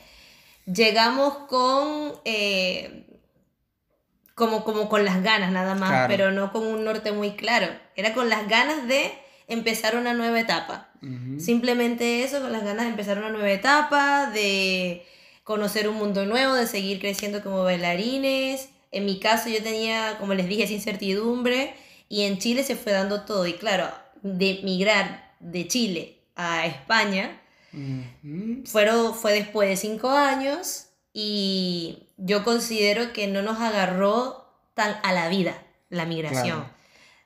llegamos 0.66 1.35
con... 1.49 2.12
Eh, 2.25 3.04
como, 4.35 4.64
como 4.64 4.90
con 4.90 5.04
las 5.06 5.23
ganas 5.23 5.50
nada 5.50 5.75
más, 5.75 6.08
pero 6.08 6.30
no 6.30 6.52
con 6.52 6.66
un 6.66 6.85
norte 6.85 7.11
muy 7.11 7.30
claro. 7.32 7.68
Era 7.96 8.12
con 8.12 8.28
las 8.28 8.46
ganas 8.49 8.87
de 8.87 9.11
empezar 9.49 9.96
una 9.96 10.12
nueva 10.12 10.38
etapa. 10.38 10.90
Simplemente 11.38 12.23
eso, 12.23 12.40
con 12.42 12.52
las 12.52 12.62
ganas 12.62 12.85
de 12.85 12.90
empezar 12.90 13.16
una 13.16 13.30
nueva 13.30 13.50
etapa, 13.50 14.30
de 14.30 15.06
conocer 15.42 15.88
un 15.88 15.96
mundo 15.96 16.26
nuevo, 16.26 16.52
de 16.52 16.66
seguir 16.66 17.00
creciendo 17.00 17.42
como 17.42 17.62
bailarines. 17.62 18.68
En 18.90 19.06
mi 19.06 19.20
caso 19.20 19.49
yo 19.49 19.62
tenía, 19.62 20.18
como 20.18 20.35
les 20.35 20.49
dije, 20.49 20.64
esa 20.64 20.73
incertidumbre 20.75 21.75
y 22.08 22.23
en 22.23 22.38
Chile 22.38 22.62
se 22.62 22.76
fue 22.76 22.92
dando 22.92 23.23
todo. 23.23 23.46
Y 23.46 23.54
claro, 23.54 23.88
de 24.23 24.61
migrar 24.64 25.32
de 25.40 25.66
Chile 25.66 26.18
a 26.35 26.66
España, 26.66 27.40
fueron, 28.64 29.14
fue 29.14 29.33
después 29.33 29.68
de 29.68 29.76
cinco 29.76 30.11
años 30.11 30.87
y 31.12 32.09
yo 32.16 32.45
considero 32.45 33.12
que 33.12 33.26
no 33.26 33.42
nos 33.42 33.61
agarró 33.61 34.47
tan 34.75 34.97
a 35.02 35.12
la 35.12 35.28
vida 35.28 35.62
la 35.88 36.04
migración. 36.04 36.66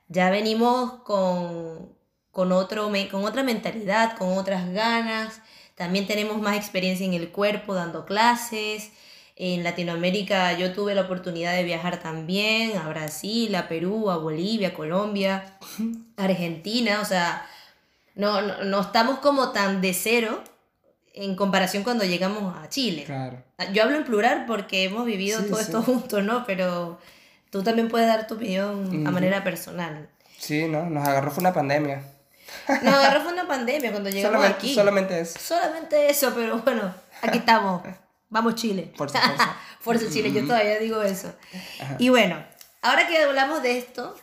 Ya 0.07 0.29
venimos 0.29 0.93
con, 1.03 1.93
con, 2.31 2.51
otro, 2.51 2.91
con 3.09 3.25
otra 3.25 3.43
mentalidad, 3.43 4.17
con 4.17 4.37
otras 4.37 4.71
ganas. 4.71 5.41
También 5.75 6.05
tenemos 6.05 6.39
más 6.41 6.57
experiencia 6.57 7.05
en 7.05 7.13
el 7.13 7.31
cuerpo 7.31 7.73
dando 7.73 8.05
clases. 8.05 8.91
En 9.35 9.63
Latinoamérica 9.63 10.53
yo 10.57 10.73
tuve 10.73 10.93
la 10.93 11.01
oportunidad 11.01 11.53
de 11.55 11.63
viajar 11.63 12.01
también 12.01 12.77
a 12.77 12.87
Brasil, 12.89 13.55
a 13.55 13.67
Perú, 13.67 14.11
a 14.11 14.17
Bolivia, 14.17 14.69
a 14.69 14.73
Colombia, 14.73 15.57
Argentina. 16.17 16.99
O 17.01 17.05
sea, 17.05 17.47
no, 18.15 18.41
no, 18.41 18.63
no 18.63 18.81
estamos 18.81 19.19
como 19.19 19.51
tan 19.51 19.81
de 19.81 19.93
cero 19.93 20.43
en 21.13 21.35
comparación 21.35 21.83
cuando 21.83 22.03
llegamos 22.05 22.55
a 22.57 22.69
Chile. 22.69 23.03
Claro. 23.03 23.43
Ah, 23.57 23.65
yo 23.71 23.83
hablo 23.83 23.97
en 23.97 24.05
plural 24.05 24.45
porque 24.47 24.85
hemos 24.85 25.05
vivido 25.05 25.43
todo 25.43 25.59
esto 25.59 25.81
juntos, 25.81 26.23
¿no? 26.23 26.45
Pero 26.45 26.99
tú 27.49 27.63
también 27.63 27.89
puedes 27.89 28.07
dar 28.07 28.27
tu 28.27 28.35
opinión 28.35 29.05
a 29.05 29.11
manera 29.11 29.43
personal. 29.43 30.09
Sí, 30.37 30.67
¿no? 30.67 30.89
Nos 30.89 31.07
agarró 31.07 31.31
fue 31.31 31.41
una 31.41 31.53
pandemia. 31.53 32.03
Nos 32.67 32.93
agarró 32.93 33.21
fue 33.21 33.33
una 33.33 33.47
pandemia 33.47 33.91
cuando 33.91 34.09
llegamos 34.09 34.37
solamente, 34.37 34.57
aquí. 34.57 34.75
Solamente 34.75 35.19
eso. 35.19 35.39
Solamente 35.39 36.09
eso, 36.09 36.33
pero 36.35 36.59
bueno, 36.59 36.93
aquí 37.21 37.37
estamos. 37.39 37.83
Vamos 38.29 38.55
Chile. 38.55 38.93
Fuerza, 38.95 39.19
fuerza. 39.21 39.57
fuerza 39.79 40.05
Chile, 40.09 40.31
yo 40.31 40.45
todavía 40.45 40.79
digo 40.79 41.01
eso. 41.01 41.33
Y 41.99 42.09
bueno, 42.09 42.43
ahora 42.81 43.07
que 43.07 43.17
hablamos 43.17 43.61
de 43.61 43.77
esto, 43.77 44.15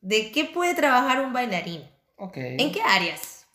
¿de 0.00 0.32
qué 0.32 0.46
puede 0.46 0.74
trabajar 0.74 1.20
un 1.20 1.32
bailarín? 1.32 1.91
Ok. 2.22 2.36
¿En 2.36 2.70
qué 2.70 2.80
áreas? 2.82 3.46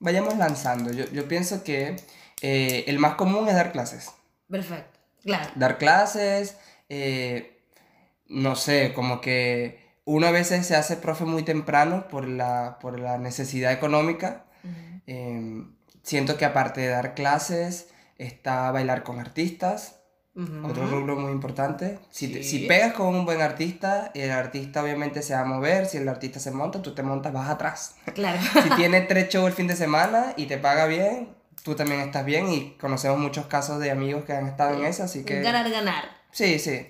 Vayamos 0.00 0.36
lanzando. 0.36 0.92
Yo, 0.92 1.04
yo 1.12 1.28
pienso 1.28 1.62
que 1.62 1.94
eh, 2.42 2.82
el 2.88 2.98
más 2.98 3.14
común 3.14 3.46
es 3.48 3.54
dar 3.54 3.70
clases. 3.70 4.10
Perfecto, 4.50 4.98
claro. 5.22 5.52
Dar 5.54 5.78
clases, 5.78 6.56
eh, 6.88 7.62
no 8.26 8.56
sé, 8.56 8.92
como 8.94 9.20
que 9.20 9.80
uno 10.04 10.26
a 10.26 10.32
veces 10.32 10.66
se 10.66 10.74
hace 10.74 10.96
profe 10.96 11.24
muy 11.24 11.44
temprano 11.44 12.08
por 12.08 12.26
la, 12.26 12.78
por 12.80 12.98
la 12.98 13.16
necesidad 13.16 13.70
económica. 13.72 14.44
Em, 15.06 15.76
siento 16.02 16.36
que 16.36 16.46
aparte 16.46 16.80
de 16.80 16.88
dar 16.88 17.14
clases, 17.14 17.90
está 18.18 18.72
bailar 18.72 19.04
con 19.04 19.20
artistas. 19.20 20.00
Otro 20.36 20.86
rubro 20.86 21.16
muy 21.16 21.32
importante. 21.32 21.98
Si, 22.10 22.44
si 22.44 22.66
pegas 22.66 22.92
con 22.92 23.06
un 23.06 23.24
buen 23.24 23.40
artista, 23.40 24.10
el 24.14 24.30
artista 24.30 24.82
obviamente 24.82 25.22
se 25.22 25.32
va 25.32 25.40
a 25.40 25.44
mover. 25.44 25.86
Si 25.86 25.96
el 25.96 26.06
artista 26.08 26.40
se 26.40 26.50
monta, 26.50 26.82
tú 26.82 26.94
te 26.94 27.02
montas, 27.02 27.32
vas 27.32 27.48
atrás. 27.48 27.94
Claro. 28.14 28.38
si 28.62 28.68
tiene 28.76 29.00
tres 29.00 29.30
shows 29.30 29.46
el 29.46 29.54
fin 29.54 29.66
de 29.66 29.76
semana 29.76 30.34
y 30.36 30.44
te 30.44 30.58
paga 30.58 30.84
bien, 30.84 31.30
tú 31.62 31.74
también 31.74 32.00
estás 32.00 32.26
bien 32.26 32.52
y 32.52 32.76
conocemos 32.78 33.18
muchos 33.18 33.46
casos 33.46 33.80
de 33.80 33.90
amigos 33.90 34.24
que 34.24 34.34
han 34.34 34.46
estado 34.46 34.78
en 34.78 34.84
eso, 34.84 35.04
así 35.04 35.24
que... 35.24 35.40
Ganar, 35.40 35.70
ganar. 35.70 36.04
Sí, 36.32 36.58
sí. 36.58 36.86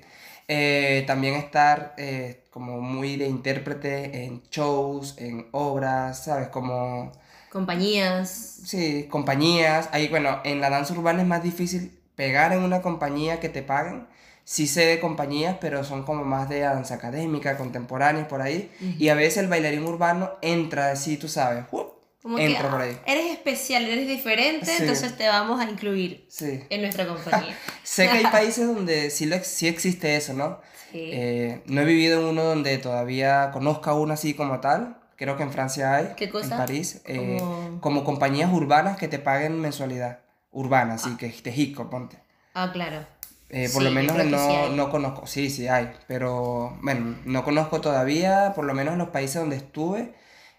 Eh, 0.49 1.05
también 1.07 1.35
estar 1.35 1.95
eh, 1.99 2.47
como 2.51 2.81
muy 2.81 3.17
de 3.17 3.29
intérprete 3.29 4.25
en 4.25 4.43
shows, 4.51 5.15
en 5.19 5.47
obras, 5.53 6.25
¿sabes? 6.25 6.49
Como... 6.49 7.13
Compañías. 7.51 8.29
Sí, 8.65 9.07
compañías. 9.09 9.89
Ahí, 9.93 10.09
bueno, 10.09 10.41
en 10.43 10.61
la 10.61 10.69
danza 10.69 10.95
urbana 10.95 11.23
es 11.23 11.29
más 11.29 11.45
difícil 11.45 11.97
pegar 12.17 12.53
en 12.53 12.63
una 12.63 12.83
compañía 12.83 13.39
que 13.39 13.49
te 13.49 13.63
paguen. 13.63 14.09
Sí 14.43 14.67
sé 14.67 14.87
de 14.87 15.01
compañías, 15.01 15.57
pero 15.61 15.83
son 15.85 16.05
como 16.05 16.25
más 16.25 16.49
de 16.49 16.61
danza 16.61 16.95
académica, 16.95 17.57
contemporánea, 17.57 18.29
por 18.29 18.43
ahí. 18.43 18.71
Y 18.99 19.09
a 19.09 19.15
veces 19.15 19.39
el 19.39 19.49
bailarín 19.49 19.85
urbano 19.85 20.33
entra 20.41 20.91
así, 20.91 21.17
tú 21.17 21.29
sabes, 21.29 21.65
como 21.67 22.39
que, 22.39 22.57
por 22.71 22.81
ahí. 22.81 22.99
eres 23.07 23.33
especial, 23.33 23.85
eres 23.85 24.09
diferente, 24.09 24.77
entonces 24.79 25.17
te 25.17 25.29
vamos 25.29 25.61
a 25.61 25.71
incluir 25.71 26.27
en 26.41 26.81
nuestra 26.81 27.07
compañía. 27.09 27.57
sé 27.85 28.09
que 28.09 28.19
hay 28.19 28.25
países 28.33 28.67
donde 28.67 29.11
sí, 29.11 29.27
lo, 29.27 29.39
sí 29.43 29.69
existe 29.69 30.17
eso, 30.17 30.33
¿no? 30.33 30.61
Eh, 30.93 31.63
no 31.67 31.83
he 31.83 31.85
vivido 31.85 32.21
en 32.21 32.27
uno 32.27 32.43
donde 32.45 32.79
todavía 32.79 33.51
conozca 33.53 33.95
uno 33.95 34.15
así 34.15 34.35
como 34.35 34.61
tal. 34.61 34.97
Creo 35.17 35.37
que 35.37 35.43
en 35.43 35.53
Francia 35.53 35.95
hay. 35.95 36.15
¿Qué 36.17 36.29
cosa? 36.29 36.55
En 36.55 36.59
París. 36.59 37.01
Eh, 37.05 37.39
como... 37.81 38.05
compañías 38.05 38.53
urbanas 38.53 38.97
que 38.97 39.09
te 39.09 39.19
paguen 39.19 39.61
mensualidad. 39.61 40.21
Urbana, 40.57 40.95
así 40.95 41.17
que 41.17 41.29
te 41.29 41.53
jico, 41.53 41.89
ponte. 41.89 42.19
Ah, 42.55 42.71
claro. 42.73 43.05
Eh, 43.49 43.71
por 43.73 43.83
lo 43.83 43.91
menos 43.91 44.17
no, 44.25 44.71
no 44.71 44.91
conozco. 44.91 45.27
Sí, 45.27 45.51
sí 45.51 45.69
hay. 45.69 45.93
Pero 46.09 46.77
bueno, 46.83 47.17
no 47.25 47.45
conozco 47.45 47.81
todavía, 47.81 48.53
por 48.55 48.65
lo 48.65 48.75
menos 48.75 48.95
en 48.95 48.99
los 48.99 49.11
países 49.11 49.37
donde 49.37 49.57
estuve 49.57 50.15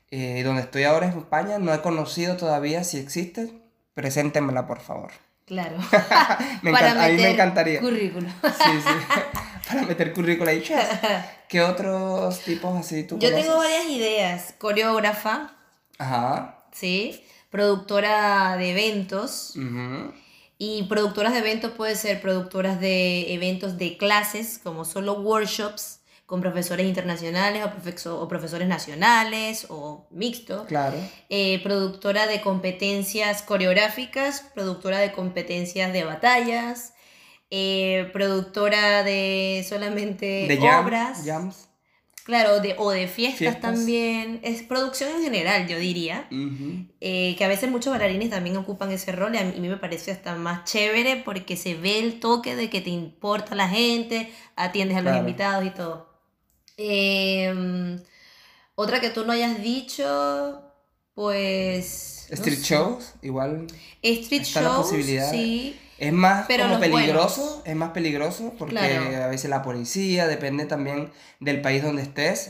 eh, 0.10 0.42
donde 0.44 0.62
estoy 0.62 0.84
ahora 0.84 1.08
en 1.08 1.18
España, 1.18 1.60
no 1.60 1.74
he 1.74 1.82
conocido 1.82 2.38
todavía 2.38 2.84
si 2.84 2.98
existe. 2.98 3.51
Preséntemela, 3.94 4.66
por 4.68 4.80
favor. 4.80 5.12
Claro. 5.46 5.77
me 6.62 6.72
a 6.72 7.08
mí 7.10 7.16
me 7.16 7.32
encantaría. 7.32 7.80
Currículo. 7.80 8.30
sí, 8.30 8.82
sí. 8.82 9.18
Para 9.68 9.82
meter 9.82 10.13
currículo 10.13 10.50
ahí. 10.50 10.63
¿Qué 11.50 11.62
otros 11.62 12.39
tipos 12.42 12.77
así 12.77 13.04
tú 13.04 13.20
Yo 13.20 13.34
tengo 13.34 13.58
varias 13.58 13.86
ideas. 13.88 14.54
Coreógrafa. 14.58 15.51
Ajá. 15.98 16.60
Sí. 16.72 17.22
Productora 17.57 18.55
de 18.57 18.69
eventos. 18.69 19.53
Y 20.59 20.83
productoras 20.83 21.33
de 21.33 21.39
eventos 21.39 21.71
puede 21.71 21.95
ser 21.95 22.21
productoras 22.21 22.79
de 22.79 23.33
eventos 23.33 23.79
de 23.79 23.97
clases, 23.97 24.59
como 24.63 24.85
solo 24.85 25.13
workshops 25.13 26.01
con 26.27 26.39
profesores 26.39 26.85
internacionales 26.85 27.65
o, 28.05 28.21
o 28.21 28.27
profesores 28.27 28.67
nacionales 28.67 29.65
o 29.69 30.05
mixto. 30.11 30.65
Claro. 30.67 30.97
Eh, 31.29 31.63
productora 31.63 32.27
de 32.27 32.41
competencias 32.41 33.41
coreográficas, 33.41 34.45
productora 34.53 34.99
de 34.99 35.13
competencias 35.13 35.91
de 35.93 36.03
batallas, 36.03 36.93
eh, 37.49 38.09
productora 38.13 39.01
de 39.01 39.65
solamente 39.67 40.45
de 40.47 40.59
obras. 40.59 41.23
Jams. 41.25 41.66
Claro, 42.27 42.60
de, 42.60 42.75
o 42.77 42.91
de 42.91 43.07
fiestas, 43.07 43.39
Fiestas. 43.39 43.62
también. 43.62 44.41
Es 44.43 44.62
producción 44.62 45.10
en 45.15 45.24
general, 45.24 45.65
yo 45.65 45.79
diría. 45.79 46.27
Eh, 47.00 47.36
que 47.38 47.46
a 47.46 47.48
veces 47.48 47.72
muchos 47.72 47.91
bailarines 47.91 48.29
también 48.29 48.57
ocupan 48.57 48.91
ese 48.91 49.13
rol 49.13 49.34
y 49.34 49.38
a 49.38 49.46
mí, 49.46 49.65
me 49.69 49.77
parece 49.77 50.12
hasta 50.12 50.36
más 50.36 50.65
chévere 50.69 51.22
porque 51.24 51.55
se 51.55 51.75
ve 51.75 52.00
el 52.00 52.19
toque 52.19 52.57
de 52.57 52.69
que 52.69 52.81
te 52.81 52.89
importa 52.89 53.55
la 53.55 53.69
gente, 53.69 54.29
atiendes 54.57 54.98
a 54.98 55.01
los 55.01 55.12
Claro. 55.13 55.25
invitados 55.25 55.65
y 55.65 55.69
todo. 55.69 56.10
Eh, 56.75 57.98
otra 58.75 59.00
que 59.00 59.10
tú 59.10 59.24
no 59.25 59.31
hayas 59.31 59.63
dicho, 59.63 60.62
pues... 61.13 62.27
no 62.29 62.36
Street 62.36 62.57
sé. 62.57 62.75
shows, 62.75 63.13
igual. 63.22 63.67
Street 64.03 64.43
shows, 64.43 64.89
sí. 65.31 65.79
Es 65.98 66.13
más 66.13 66.46
Pero 66.48 66.66
como 66.68 66.80
peligroso, 66.80 67.42
buenos. 67.42 67.62
es 67.66 67.75
más 67.75 67.89
peligroso 67.92 68.54
porque 68.58 68.75
Claro. 68.75 69.24
a 69.24 69.27
veces 69.27 69.50
la 69.50 69.63
policía, 69.63 70.27
depende 70.27 70.66
también 70.66 71.10
del 71.39 71.62
país 71.62 71.82
donde 71.84 72.04
estés. 72.04 72.50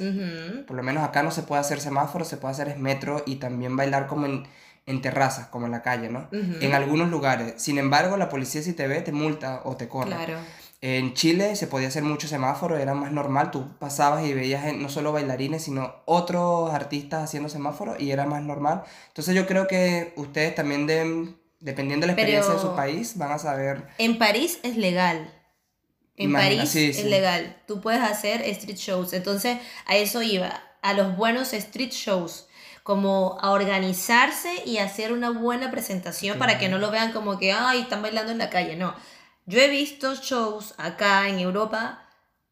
Por 0.67 0.75
lo 0.75 0.83
menos 0.83 1.03
acá 1.03 1.23
no 1.23 1.31
se 1.31 1.43
puede 1.43 1.61
hacer 1.61 1.79
semáforo, 1.79 2.25
se 2.25 2.37
puede 2.37 2.53
hacer 2.53 2.67
es 2.69 2.77
metro 2.77 3.23
y 3.25 3.35
también 3.35 3.75
bailar 3.77 4.07
como 4.07 4.25
en, 4.25 4.45
en 4.85 5.01
terrazas, 5.01 5.47
como 5.47 5.65
en 5.65 5.71
la 5.71 5.81
calle, 5.81 6.09
¿no? 6.09 6.27
En 6.31 6.73
algunos 6.73 7.09
lugares. 7.09 7.53
Sin 7.57 7.77
embargo, 7.77 8.17
la 8.17 8.29
policía 8.29 8.61
si 8.61 8.73
te 8.73 8.87
ve 8.87 9.01
te 9.01 9.11
multa 9.11 9.61
o 9.63 9.77
te 9.77 9.87
corre. 9.87 10.09
Claro. 10.15 10.37
En 10.79 11.15
Chile 11.15 11.55
se 11.55 11.65
podía 11.65 11.87
hacer 11.87 12.03
mucho 12.03 12.27
semáforo, 12.27 12.77
era 12.77 12.93
más 12.93 13.11
normal, 13.11 13.49
tú 13.49 13.75
pasabas 13.79 14.23
y 14.25 14.33
veías 14.33 14.71
no 14.75 14.89
solo 14.89 15.11
bailarines, 15.11 15.63
sino 15.63 15.95
otros 16.05 16.71
artistas 16.71 17.23
haciendo 17.23 17.49
semáforo 17.49 17.95
y 17.97 18.11
era 18.11 18.27
más 18.27 18.43
normal. 18.43 18.83
Entonces 19.07 19.33
yo 19.33 19.47
creo 19.47 19.65
que 19.67 20.13
ustedes 20.17 20.53
también 20.53 20.85
deben, 20.85 21.35
dependiendo 21.59 22.03
de 22.05 22.07
la 22.07 22.13
experiencia 22.13 22.51
de 22.53 22.57
Pero- 22.59 22.69
su 22.69 22.75
país, 22.75 23.17
van 23.17 23.31
a 23.31 23.39
saber... 23.39 23.87
En 23.97 24.17
París 24.17 24.59
es 24.63 24.77
legal. 24.77 25.33
En 26.15 26.29
Imagina, 26.31 26.55
París 26.57 26.69
sí, 26.71 26.89
es 26.89 27.05
legal. 27.05 27.61
Tú 27.67 27.79
puedes 27.81 28.01
hacer 28.01 28.41
street 28.41 28.77
shows. 28.77 29.13
Entonces, 29.13 29.57
a 29.85 29.95
eso 29.95 30.21
iba. 30.23 30.63
A 30.81 30.93
los 30.93 31.15
buenos 31.15 31.53
street 31.53 31.91
shows. 31.91 32.47
Como 32.83 33.37
a 33.41 33.51
organizarse 33.51 34.63
y 34.65 34.77
hacer 34.77 35.11
una 35.11 35.29
buena 35.29 35.69
presentación 35.71 36.39
para 36.39 36.57
que 36.57 36.69
no 36.69 36.77
lo 36.79 36.89
vean 36.89 37.11
como 37.11 37.37
que, 37.37 37.51
ay, 37.51 37.81
están 37.81 38.01
bailando 38.01 38.31
en 38.31 38.37
la 38.37 38.49
calle. 38.49 38.75
No. 38.77 38.95
Yo 39.45 39.59
he 39.59 39.67
visto 39.69 40.15
shows 40.15 40.73
acá 40.77 41.27
en 41.27 41.39
Europa 41.39 42.07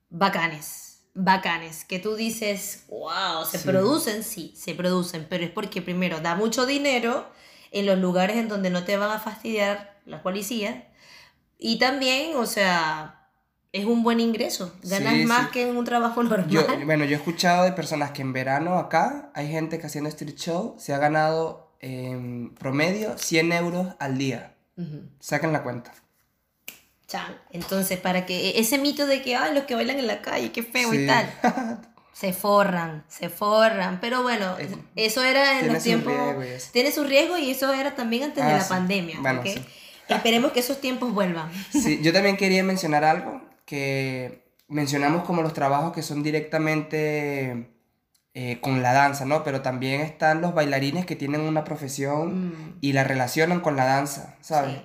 bacanes. 0.10 1.04
Bacanes. 1.14 1.86
Que 1.86 2.00
tú 2.00 2.16
dices, 2.16 2.84
wow, 2.90 3.46
se 3.50 3.58
Sí. 3.60 3.68
producen, 3.68 4.24
sí, 4.24 4.54
se 4.58 4.76
producen. 4.76 5.26
Pero 5.30 5.44
es 5.46 5.52
porque 5.52 5.82
primero 5.82 6.20
da 6.20 6.36
mucho 6.36 6.66
dinero 6.66 7.30
en 7.76 7.86
los 7.86 8.00
lugares 8.00 8.38
en 8.38 8.48
donde 8.48 8.70
no 8.70 8.84
te 8.84 8.98
van 8.98 9.12
a 9.12 9.20
fastidiar 9.20 9.96
la 10.06 10.24
policía. 10.24 10.88
Y 11.58 11.78
también, 11.80 12.36
o 12.38 12.46
sea, 12.46 13.30
es 13.72 13.86
un 13.86 14.04
buen 14.04 14.20
ingreso. 14.20 14.74
Ganas 14.84 15.14
Sí, 15.14 15.26
más 15.26 15.46
sí. 15.48 15.52
que 15.54 15.70
en 15.70 15.78
un 15.78 15.86
trabajo 15.86 16.24
normal. 16.24 16.50
Yo, 16.50 16.66
bueno, 16.86 17.06
yo 17.06 17.12
he 17.12 17.20
escuchado 17.20 17.64
de 17.66 17.72
personas 17.74 18.12
que 18.12 18.22
en 18.22 18.34
verano 18.34 18.78
acá 18.80 19.30
hay 19.34 19.48
gente 19.50 19.80
que 19.80 19.88
haciendo 19.88 20.10
street 20.10 20.36
show 20.36 20.76
se 20.80 20.94
ha 20.94 20.98
ganado 20.98 21.76
en 21.82 22.56
promedio 22.56 23.18
100 23.18 23.52
euros 23.52 23.88
al 24.00 24.18
día. 24.18 24.56
Ujú. 24.78 25.04
Saquen 25.20 25.52
la 25.54 25.64
cuenta. 25.64 25.94
Chan. 27.08 27.38
Entonces, 27.52 28.00
para 28.00 28.26
que 28.26 28.58
ese 28.60 28.78
mito 28.80 29.06
de 29.06 29.22
que, 29.22 29.36
ay, 29.36 29.54
los 29.54 29.66
que 29.66 29.76
bailan 29.76 30.00
en 30.00 30.08
la 30.08 30.22
calle, 30.22 30.52
qué 30.52 30.64
feo 30.64 30.94
y 30.94 31.00
Sí. 31.00 31.08
tal. 31.08 31.30
Se 32.16 32.32
forran, 32.32 33.04
se 33.10 33.28
forran. 33.28 34.00
Pero 34.00 34.24
bueno, 34.24 34.56
Eh, 34.58 34.70
eso 34.96 35.22
era 35.22 35.54
en 35.56 35.60
tiene 35.60 35.74
los 35.74 35.84
su 35.84 35.90
tiempos. 35.90 36.14
riesgo 36.14 36.44
y 36.44 36.48
eso. 36.48 36.70
Tiene 36.72 36.92
su 36.94 37.04
riesgo 37.04 37.38
y 37.38 37.52
eso 37.52 37.74
era 37.74 37.94
también 37.94 38.24
antes 38.24 38.44
de 38.46 38.52
Ah, 38.52 38.58
la 38.58 38.64
sí. 38.64 38.70
pandemia. 38.70 39.18
Bueno, 39.20 39.42
¿ok? 39.42 39.48
sí. 39.48 39.66
Esperemos 40.08 40.52
que 40.54 40.62
esos 40.62 40.80
tiempos 40.80 41.14
vuelvan. 41.14 41.52
Sí, 41.74 42.00
yo 42.04 42.14
también 42.14 42.38
quería 42.38 42.64
mencionar 42.64 43.04
algo 43.04 43.42
que 43.66 44.46
mencionamos 44.70 45.26
como 45.26 45.42
los 45.42 45.54
trabajos 45.54 45.92
que 45.92 46.02
son 46.04 46.24
directamente 46.24 47.68
eh, 48.34 48.60
con 48.62 48.82
la 48.82 48.94
danza, 48.94 49.26
¿no? 49.26 49.44
Pero 49.44 49.62
también 49.62 50.02
están 50.02 50.42
los 50.42 50.54
bailarines 50.54 51.06
que 51.06 51.16
tienen 51.16 51.42
una 51.42 51.64
profesión 51.64 52.50
Mm, 52.50 52.78
y 52.82 52.94
la 52.94 53.04
relacionan 53.04 53.60
con 53.60 53.76
la 53.76 53.86
danza, 53.86 54.36
¿sabes? 54.42 54.76
sí. 54.78 54.82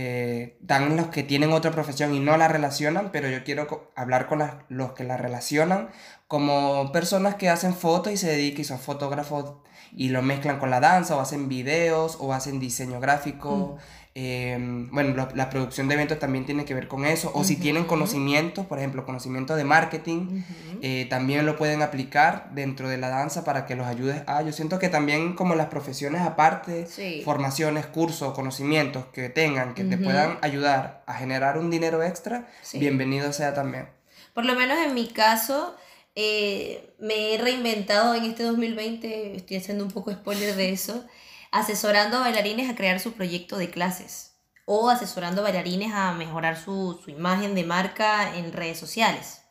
Eh, 0.00 0.56
están 0.60 0.96
los 0.96 1.08
que 1.08 1.24
tienen 1.24 1.50
otra 1.52 1.72
profesión 1.72 2.14
y 2.14 2.20
no 2.20 2.36
la 2.36 2.46
relacionan, 2.46 3.10
pero 3.10 3.28
yo 3.28 3.42
quiero 3.42 3.90
hablar 3.96 4.28
con 4.28 4.40
los 4.68 4.92
que 4.92 5.02
la 5.02 5.16
relacionan 5.16 5.88
como 6.28 6.92
personas 6.92 7.34
que 7.34 7.48
hacen 7.48 7.74
fotos 7.74 8.12
y 8.12 8.16
se 8.16 8.28
dedican 8.28 8.60
y 8.60 8.64
son 8.64 8.78
fotógrafos 8.78 9.54
y 9.90 10.10
lo 10.10 10.22
mezclan 10.22 10.60
con 10.60 10.70
la 10.70 10.78
danza 10.78 11.16
o 11.16 11.20
hacen 11.20 11.48
videos 11.48 12.16
o 12.20 12.32
hacen 12.32 12.60
diseño 12.60 13.00
gráfico. 13.00 13.78
Eh, 14.20 14.56
bueno, 14.90 15.28
la 15.36 15.48
producción 15.48 15.86
de 15.86 15.94
eventos 15.94 16.18
también 16.18 16.44
tiene 16.44 16.64
que 16.64 16.74
ver 16.74 16.88
con 16.88 17.04
eso. 17.04 17.30
O 17.34 17.44
si 17.44 17.54
tienen 17.54 17.84
conocimientos, 17.84 18.66
por 18.66 18.78
ejemplo, 18.78 19.04
conocimiento 19.06 19.54
de 19.54 19.62
marketing, 19.62 20.42
eh, 20.82 21.06
también 21.08 21.46
lo 21.46 21.56
pueden 21.56 21.82
aplicar 21.82 22.50
dentro 22.52 22.88
de 22.88 22.98
la 22.98 23.10
danza 23.10 23.44
para 23.44 23.64
que 23.64 23.76
los 23.76 23.86
ayudes 23.86 24.22
a... 24.26 24.42
Yo 24.42 24.50
siento 24.52 24.80
que 24.80 24.88
también 24.88 25.34
como 25.34 25.54
las 25.54 25.68
profesiones 25.68 26.22
aparte, 26.22 26.86
Sí. 26.86 27.22
formaciones, 27.24 27.86
cursos, 27.86 28.34
conocimientos 28.34 29.04
que 29.12 29.28
tengan, 29.28 29.74
que 29.74 29.84
te 29.84 29.96
puedan 29.98 30.38
ayudar 30.42 31.04
a 31.06 31.14
generar 31.14 31.56
un 31.56 31.70
dinero 31.70 32.02
extra, 32.02 32.48
Sí. 32.62 32.80
bienvenido 32.80 33.32
sea 33.32 33.54
también. 33.54 33.86
Por 34.34 34.44
lo 34.46 34.54
menos 34.56 34.78
en 34.84 34.94
mi 34.94 35.06
caso, 35.06 35.76
eh, 36.16 36.92
me 36.98 37.34
he 37.34 37.38
reinventado 37.38 38.16
en 38.16 38.24
este 38.24 38.42
2020, 38.42 39.36
estoy 39.36 39.58
haciendo 39.58 39.84
un 39.84 39.92
poco 39.92 40.10
spoiler 40.12 40.56
de 40.56 40.70
eso, 40.72 41.04
asesorando 41.50 42.18
a 42.18 42.20
bailarines 42.20 42.70
a 42.70 42.76
crear 42.76 43.00
su 43.00 43.12
proyecto 43.12 43.58
de 43.58 43.70
clases 43.70 44.36
o 44.66 44.90
asesorando 44.90 45.40
a 45.40 45.44
bailarines 45.44 45.92
a 45.94 46.12
mejorar 46.12 46.62
su, 46.62 47.00
su 47.02 47.10
imagen 47.10 47.54
de 47.54 47.64
marca 47.64 48.36
en 48.36 48.52
redes 48.52 48.78
sociales. 48.78 49.42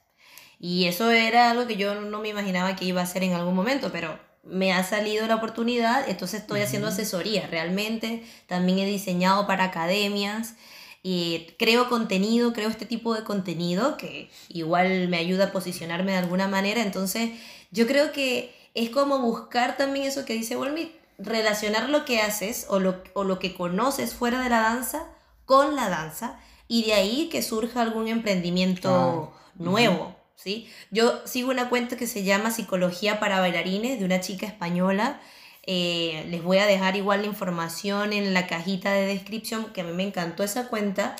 Y 0.60 0.86
eso 0.86 1.12
era 1.12 1.52
algo 1.52 1.68
que 1.68 1.76
yo 1.76 1.96
no 2.02 2.20
me 2.20 2.30
imaginaba 2.30 2.76
que 2.76 2.86
iba 2.86 3.02
a 3.02 3.04
hacer 3.04 3.24
en 3.24 3.34
algún 3.34 3.56
momento, 3.56 3.92
pero 3.92 4.20
me 4.44 4.74
ha 4.74 4.84
salido 4.84 5.28
la 5.28 5.36
oportunidad, 5.36 6.10
entonces 6.10 6.42
estoy 6.42 6.62
haciendo 6.62 6.88
asesoría 6.88 7.48
realmente. 7.48 8.24
También 8.48 8.80
he 8.80 8.86
diseñado 8.86 9.46
para 9.46 9.66
academias 9.66 10.56
y 11.04 11.48
creo 11.60 11.90
contenido, 11.90 12.54
creo 12.54 12.70
este 12.70 12.86
tipo 12.86 13.14
de 13.14 13.24
contenido 13.24 13.98
que 13.98 14.30
igual 14.50 15.08
me 15.10 15.18
ayuda 15.18 15.46
a 15.46 15.52
posicionarme 15.52 16.14
de 16.14 16.18
alguna 16.20 16.48
manera. 16.48 16.82
Entonces, 16.82 17.32
yo 17.72 17.88
creo 17.88 18.12
que 18.12 18.56
es 18.74 18.90
como 18.90 19.20
buscar 19.20 19.78
también 19.78 20.06
eso 20.06 20.26
que 20.26 20.34
dice 20.34 20.56
Wolmi, 20.56 20.92
relacionar 21.18 21.90
lo 21.90 22.06
que 22.06 22.22
haces 22.22 22.66
o 22.70 22.80
lo, 22.80 23.04
o 23.14 23.24
lo 23.24 23.40
que 23.40 23.56
conoces 23.56 24.14
fuera 24.14 24.42
de 24.42 24.50
la 24.50 24.62
danza 24.62 25.08
con 25.46 25.76
la 25.76 25.90
danza 25.90 26.40
y 26.68 26.86
de 26.86 26.94
ahí 26.94 27.30
que 27.30 27.42
surja 27.42 27.82
algún 27.82 28.08
emprendimiento 28.08 29.34
nuevo. 29.56 30.16
¿sí? 30.36 30.70
Yo 30.92 31.22
sigo 31.26 31.50
una 31.52 31.70
cuenta 31.70 31.98
que 31.98 32.08
se 32.08 32.24
llama 32.24 32.52
Psicología 32.52 33.20
para 33.20 33.40
Bailarines 33.40 34.00
de 34.00 34.06
una 34.06 34.20
chica 34.20 34.46
española. 34.46 35.20
Eh, 35.66 36.26
les 36.30 36.44
voy 36.44 36.60
a 36.60 36.66
dejar 36.66 36.96
igual 36.96 37.22
la 37.22 37.28
información 37.28 38.14
en 38.14 38.34
la 38.34 38.48
cajita 38.48 38.92
de 38.94 39.06
descripción, 39.08 39.66
que 39.74 39.82
a 39.82 39.84
mí 39.84 39.94
me 39.94 40.04
encantó 40.04 40.44
esa 40.44 40.68
cuenta. 40.68 41.16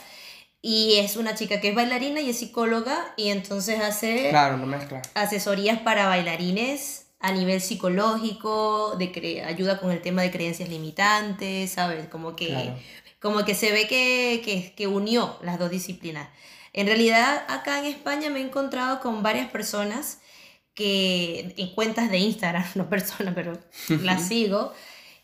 Y 0.62 0.98
es 0.98 1.16
una 1.18 1.36
chica 1.36 1.62
que 1.62 1.70
es 1.70 1.76
bailarina 1.76 2.20
y 2.22 2.30
es 2.30 2.40
psicóloga 2.40 3.14
y 3.16 3.30
entonces 3.30 3.80
hace 3.80 4.30
Claro, 4.30 4.58
mezcla. 4.58 5.02
asesorías 5.14 5.80
para 5.80 6.08
bailarines 6.08 7.07
a 7.20 7.32
nivel 7.32 7.60
psicológico, 7.62 8.96
de 8.98 9.12
cre- 9.12 9.46
ayuda 9.46 9.80
con 9.80 9.92
el 9.92 10.02
tema 10.02 10.22
de 10.22 10.32
creencias 10.32 10.70
limitantes, 10.70 11.72
¿sabes? 11.72 12.08
Como 12.10 12.36
que, 12.36 12.48
Claro. 12.48 12.78
como 13.20 13.44
que 13.46 13.56
se 13.56 13.72
ve 13.72 13.88
que, 13.88 14.42
que, 14.46 14.74
que 14.76 14.88
unió 14.88 15.38
las 15.42 15.58
dos 15.60 15.70
disciplinas. 15.72 16.30
En 16.74 16.86
realidad, 16.88 17.44
acá 17.48 17.80
en 17.80 17.86
España 17.86 18.30
me 18.30 18.40
he 18.40 18.44
encontrado 18.44 19.00
con 19.00 19.24
varias 19.24 19.50
personas 19.50 20.20
que 20.76 21.56
en 21.58 21.74
cuentas 21.74 22.12
de 22.12 22.20
Instagram, 22.20 22.66
no 22.76 22.88
personas, 22.90 23.34
pero 23.34 23.54
las 24.04 24.28
sigo, 24.28 24.74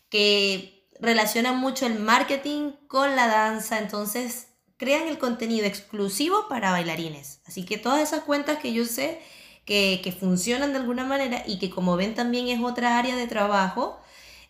que 0.08 0.88
relacionan 1.00 1.58
mucho 1.58 1.86
el 1.86 1.98
marketing 1.98 2.72
con 2.88 3.14
la 3.16 3.26
danza, 3.28 3.78
entonces 3.78 4.48
crean 4.76 5.06
el 5.06 5.18
contenido 5.18 5.66
exclusivo 5.66 6.48
para 6.48 6.72
bailarines. 6.72 7.40
Así 7.46 7.64
que 7.64 7.78
todas 7.78 8.02
esas 8.02 8.24
cuentas 8.24 8.58
que 8.58 8.72
yo 8.72 8.84
sé 8.84 9.20
que, 9.64 10.00
que 10.02 10.12
funcionan 10.12 10.72
de 10.72 10.78
alguna 10.78 11.04
manera 11.04 11.42
y 11.46 11.58
que 11.58 11.70
como 11.70 11.96
ven 11.96 12.14
también 12.14 12.48
es 12.48 12.60
otra 12.60 12.98
área 12.98 13.16
de 13.16 13.26
trabajo, 13.26 14.00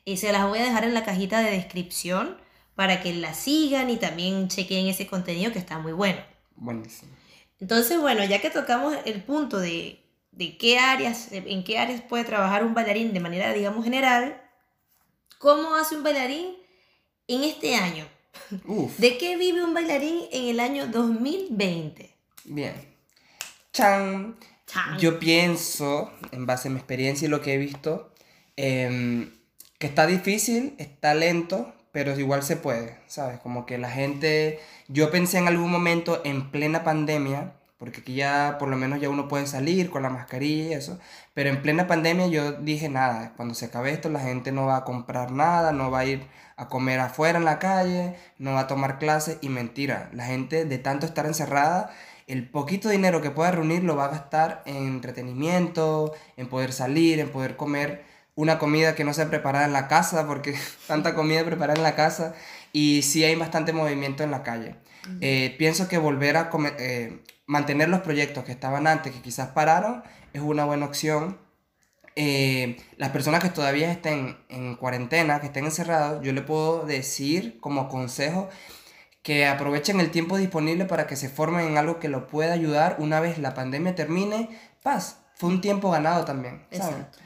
eh, 0.05 0.17
se 0.17 0.33
las 0.33 0.47
voy 0.47 0.59
a 0.59 0.65
dejar 0.65 0.85
en 0.85 0.95
la 0.95 1.05
cajita 1.05 1.41
de 1.41 1.51
descripción 1.51 2.37
para 2.75 3.01
que 3.01 3.15
la 3.15 3.35
sigan 3.35 3.91
y 3.91 3.97
también 3.97 4.49
chequen 4.49 4.87
ese 4.87 5.07
contenido 5.07 5.53
que 5.53 5.59
está 5.59 5.79
muy 5.79 5.93
bueno. 5.93 6.21
Buenísimo. 6.57 7.13
Entonces, 7.61 8.01
bueno, 8.01 8.25
ya 8.25 8.41
que 8.41 8.51
tocamos 8.51 8.97
el 9.05 9.23
punto 9.23 9.59
de, 9.59 10.05
de 10.33 10.59
qué 10.59 10.79
áreas, 10.79 11.29
en 11.31 11.65
qué 11.65 11.79
áreas 11.79 12.03
puede 12.03 12.25
trabajar 12.25 12.65
un 12.65 12.75
bailarín 12.75 13.13
de 13.13 13.21
manera, 13.21 13.53
digamos, 13.53 13.85
general, 13.85 14.43
¿cómo 15.39 15.75
hace 15.77 15.97
un 15.97 16.03
bailarín 16.03 16.57
en 17.29 17.45
este 17.45 17.77
año? 17.77 18.07
Uf, 18.67 18.99
¿De 18.99 19.17
qué 19.17 19.37
vive 19.37 19.63
un 19.63 19.73
bailarín 19.75 20.23
en 20.33 20.49
el 20.49 20.61
año 20.61 20.89
2020? 20.89 22.13
bien. 22.45 22.75
Chan. 23.73 24.37
Yo 24.99 25.19
pienso, 25.19 26.11
en 26.33 26.47
base 26.47 26.69
a 26.69 26.71
mi 26.71 26.79
experiencia 26.79 27.27
y 27.27 27.31
lo 27.31 27.41
que 27.41 27.55
he 27.55 27.59
visto, 27.59 28.13
em, 28.57 29.31
que 29.79 29.87
está 29.87 30.07
difícil, 30.07 30.75
está 30.79 31.15
lento, 31.15 31.75
pero 31.93 32.19
igual 32.19 32.43
se 32.43 32.57
puede, 32.57 32.99
¿sabes? 33.07 33.39
Como 33.41 33.67
que 33.67 33.79
la 33.79 33.91
gente, 33.91 34.61
yo 34.89 35.11
pensé 35.11 35.39
en 35.39 35.49
algún 35.49 35.71
momento 35.71 36.21
en 36.25 36.51
plena 36.51 36.85
pandemia 36.85 37.53
porque 37.85 38.01
aquí 38.01 38.15
ya 38.15 38.57
por 38.59 38.69
lo 38.69 38.77
menos 38.77 38.99
ya 39.01 39.11
uno 39.11 39.29
puede 39.29 39.47
salir 39.47 39.91
con 39.91 40.03
la 40.03 40.09
mascarilla 40.09 40.71
y 40.71 40.73
eso, 40.73 40.99
pero 41.35 41.51
en 41.51 41.61
plena 41.61 41.87
pandemia 41.87 42.29
yo 42.29 42.53
dije 42.53 42.89
nada, 42.89 43.35
cuando 43.37 43.55
se 43.55 43.67
acabe 43.67 43.93
esto 43.93 44.09
la 44.09 44.21
gente 44.21 44.53
no 44.53 44.65
va 44.65 44.79
a 44.79 44.85
comprar 44.85 45.33
nada, 45.33 45.73
no 45.73 45.91
va 45.91 46.01
a 46.01 46.05
ir 46.07 46.27
a 46.57 46.69
comer 46.69 46.99
afuera 47.01 47.39
en 47.39 47.45
la 47.45 47.59
calle, 47.59 48.17
no 48.39 48.55
va 48.55 48.61
a 48.61 48.67
tomar 48.69 48.99
clases 48.99 49.37
y 49.43 49.51
mentira, 49.51 50.09
la 50.15 50.25
gente 50.25 50.65
de 50.65 50.79
tanto 50.79 51.05
estar 51.05 51.27
encerrada, 51.27 51.91
el 52.27 52.49
poquito 52.49 52.89
dinero 52.89 53.21
que 53.21 53.31
pueda 53.31 53.51
reunir 53.51 53.85
lo 53.85 53.97
va 53.97 54.07
a 54.07 54.09
gastar 54.09 54.63
en 54.67 54.77
entretenimiento, 54.77 56.15
en 56.37 56.49
poder 56.49 56.73
salir, 56.73 57.21
en 57.21 57.31
poder 57.31 57.57
comer 57.57 58.05
una 58.35 58.59
comida 58.59 58.95
que 58.95 59.05
no 59.05 59.15
sea 59.15 59.31
preparada 59.31 59.67
en 59.67 59.73
la 59.73 59.89
casa, 59.89 60.27
porque 60.27 60.55
tanta 60.87 61.15
comida 61.15 61.45
preparada 61.45 61.79
en 61.79 61.83
la 61.83 61.95
casa, 61.95 62.35
y 62.73 63.03
sí 63.03 63.25
hay 63.25 63.37
bastante 63.37 63.73
movimiento 63.73 64.23
en 64.23 64.31
la 64.31 64.43
calle. 64.43 64.77
Eh, 65.21 65.55
pienso 65.59 65.87
que 65.87 65.99
volver 65.99 66.37
a 66.39 66.51
eh, 66.79 67.23
mantener 67.47 67.91
los 67.91 68.01
proyectos 68.01 68.45
que 68.45 68.53
estaban 68.53 68.87
antes, 68.87 69.13
que 69.13 69.21
quizás 69.21 69.49
pararon, 69.49 70.03
es 70.33 70.41
una 70.41 70.65
buena 70.65 70.87
opción. 70.87 71.39
Eh, 72.17 72.79
las 72.97 73.11
personas 73.11 73.43
que 73.43 73.51
todavía 73.51 73.91
estén 73.91 74.39
en 74.49 74.77
cuarentena, 74.77 75.41
que 75.41 75.47
estén 75.47 75.67
encerrados, 75.67 76.25
yo 76.25 76.33
le 76.33 76.43
puedo 76.43 76.87
decir 76.87 77.59
como 77.61 77.89
consejo 77.89 78.49
que 79.25 79.49
aprovechen 79.49 79.99
el 79.99 80.13
tiempo 80.13 80.37
disponible 80.37 80.85
para 80.85 81.09
que 81.09 81.17
se 81.17 81.29
formen 81.29 81.67
en 81.67 81.79
algo 81.79 81.99
que 81.99 82.09
lo 82.09 82.29
pueda 82.29 82.53
ayudar 82.53 82.95
una 83.01 83.19
vez 83.19 83.39
la 83.39 83.55
pandemia 83.55 83.97
termine. 83.97 84.57
Paz, 84.85 85.19
fue 85.35 85.49
un 85.49 85.61
tiempo 85.61 85.91
ganado 85.91 86.25
también. 86.25 86.65
Exacto 86.71 87.19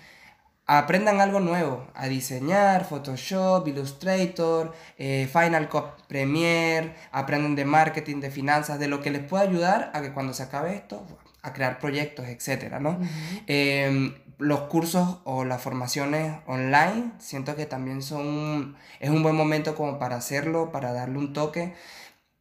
aprendan 0.69 1.23
algo 1.23 1.41
nuevo, 1.41 1.87
a 1.95 2.09
diseñar, 2.09 2.85
Photoshop, 2.85 3.67
Illustrator, 3.67 4.75
eh, 4.99 5.27
Final 5.33 5.71
Cut 5.71 6.07
Premiere, 6.07 6.95
aprendan 7.11 7.57
de 7.57 7.65
marketing, 7.65 8.21
de 8.21 8.31
finanzas, 8.31 8.79
de 8.79 8.87
lo 8.87 9.01
que 9.01 9.11
les 9.11 9.23
pueda 9.23 9.45
ayudar 9.45 9.91
a 9.95 10.03
que 10.03 10.13
cuando 10.13 10.35
se 10.35 10.43
acabe 10.43 10.75
esto, 10.75 11.03
a 11.43 11.53
crear 11.53 11.79
proyectos, 11.79 12.27
etc. 12.27 12.79
¿no? 12.81 12.99
Em, 13.47 14.15
los 14.39 14.61
cursos 14.63 15.19
o 15.25 15.45
las 15.45 15.61
formaciones 15.61 16.37
online, 16.47 17.13
siento 17.19 17.57
que 17.57 17.67
también 17.67 18.03
son, 18.03 18.77
es 19.01 19.11
un 19.11 19.23
buen 19.23 19.35
momento 19.35 19.75
como 19.75 19.99
para 19.99 20.17
hacerlo, 20.17 20.71
para 20.73 20.93
darle 20.93 21.19
un 21.19 21.33
toque. 21.33 21.75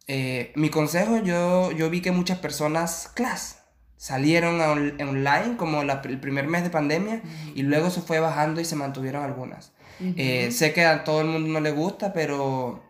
Eh, 0.08 0.52
mi 0.56 0.70
consejo, 0.70 1.18
yo, 1.18 1.72
yo 1.72 1.90
vi 1.90 2.02
que 2.02 2.12
muchas 2.12 2.40
personas, 2.40 3.12
class, 3.14 3.64
salieron 3.98 4.62
online 4.62 5.58
como 5.58 5.82
el 5.82 6.20
primer 6.20 6.48
mes 6.48 6.64
de 6.64 6.70
pandemia 6.70 7.22
y 7.56 7.64
luego 7.64 7.90
se 7.90 8.02
fue 8.02 8.20
bajando 8.20 8.62
y 8.62 8.66
se 8.66 8.76
mantuvieron 8.76 9.24
algunas. 9.24 9.74
Eh, 10.00 10.52
sé 10.52 10.74
que 10.74 10.86
a 10.86 11.04
todo 11.04 11.22
el 11.22 11.28
mundo 11.28 11.50
no 11.50 11.60
le 11.60 11.72
gusta, 11.72 12.14
pero 12.14 12.84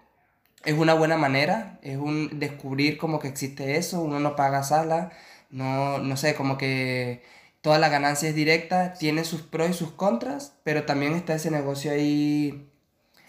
es 0.66 0.78
una 0.78 0.94
buena 0.94 1.16
manera, 1.16 1.80
es 1.82 1.98
un 1.98 2.40
descubrir 2.40 2.98
como 2.98 3.20
que 3.20 3.30
existe 3.30 3.78
eso, 3.78 4.02
uno 4.02 4.20
no 4.20 4.36
paga 4.36 4.64
sala, 4.64 5.12
no, 5.50 6.00
no 6.00 6.18
sé, 6.18 6.36
como 6.36 6.58
que 6.58 7.24
toda 7.62 7.80
la 7.80 7.90
ganancia 7.90 8.30
es 8.30 8.36
directa, 8.36 8.94
tiene 8.94 9.24
sus 9.24 9.42
pros 9.42 9.70
y 9.70 9.74
sus 9.74 9.92
contras, 9.92 10.54
pero 10.64 10.84
también 10.84 11.14
está 11.14 11.36
ese 11.36 11.52
negocio 11.52 11.92
ahí 11.92 12.70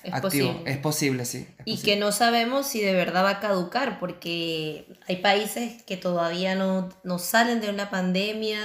es 0.05 0.21
Posible. 0.21 0.63
Es 0.65 0.79
posible, 0.79 1.25
sí. 1.25 1.47
y 1.65 1.79
que 1.83 1.97
no 1.97 2.13
sabemos 2.13 2.67
si 2.67 2.81
de 2.81 2.95
verdad 2.95 3.25
va 3.25 3.31
a 3.31 3.41
caducar, 3.41 3.99
porque 3.99 4.87
hay 5.09 5.17
países 5.17 5.83
que 5.83 5.97
todavía 5.97 6.55
no, 6.55 6.89
no 7.03 7.19
salen 7.19 7.61
de 7.61 7.69
una 7.69 7.91
pandemia. 7.91 8.61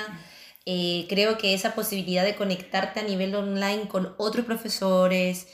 Eh, 0.65 1.07
creo 1.09 1.37
que 1.37 1.53
esa 1.53 1.73
posibilidad 1.73 2.23
de 2.23 2.35
conectarte 2.35 2.99
a 2.99 3.03
nivel 3.03 3.33
online 3.35 3.87
con 3.87 4.13
otros 4.17 4.45
profesores 4.45 5.47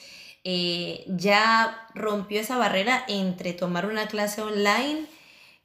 eh, 0.44 1.06
ya 1.08 1.88
rompió 1.96 2.40
esa 2.40 2.58
barrera 2.58 3.04
entre 3.08 3.54
tomar 3.54 3.86
una 3.86 4.08
clase 4.08 4.42
online 4.42 5.06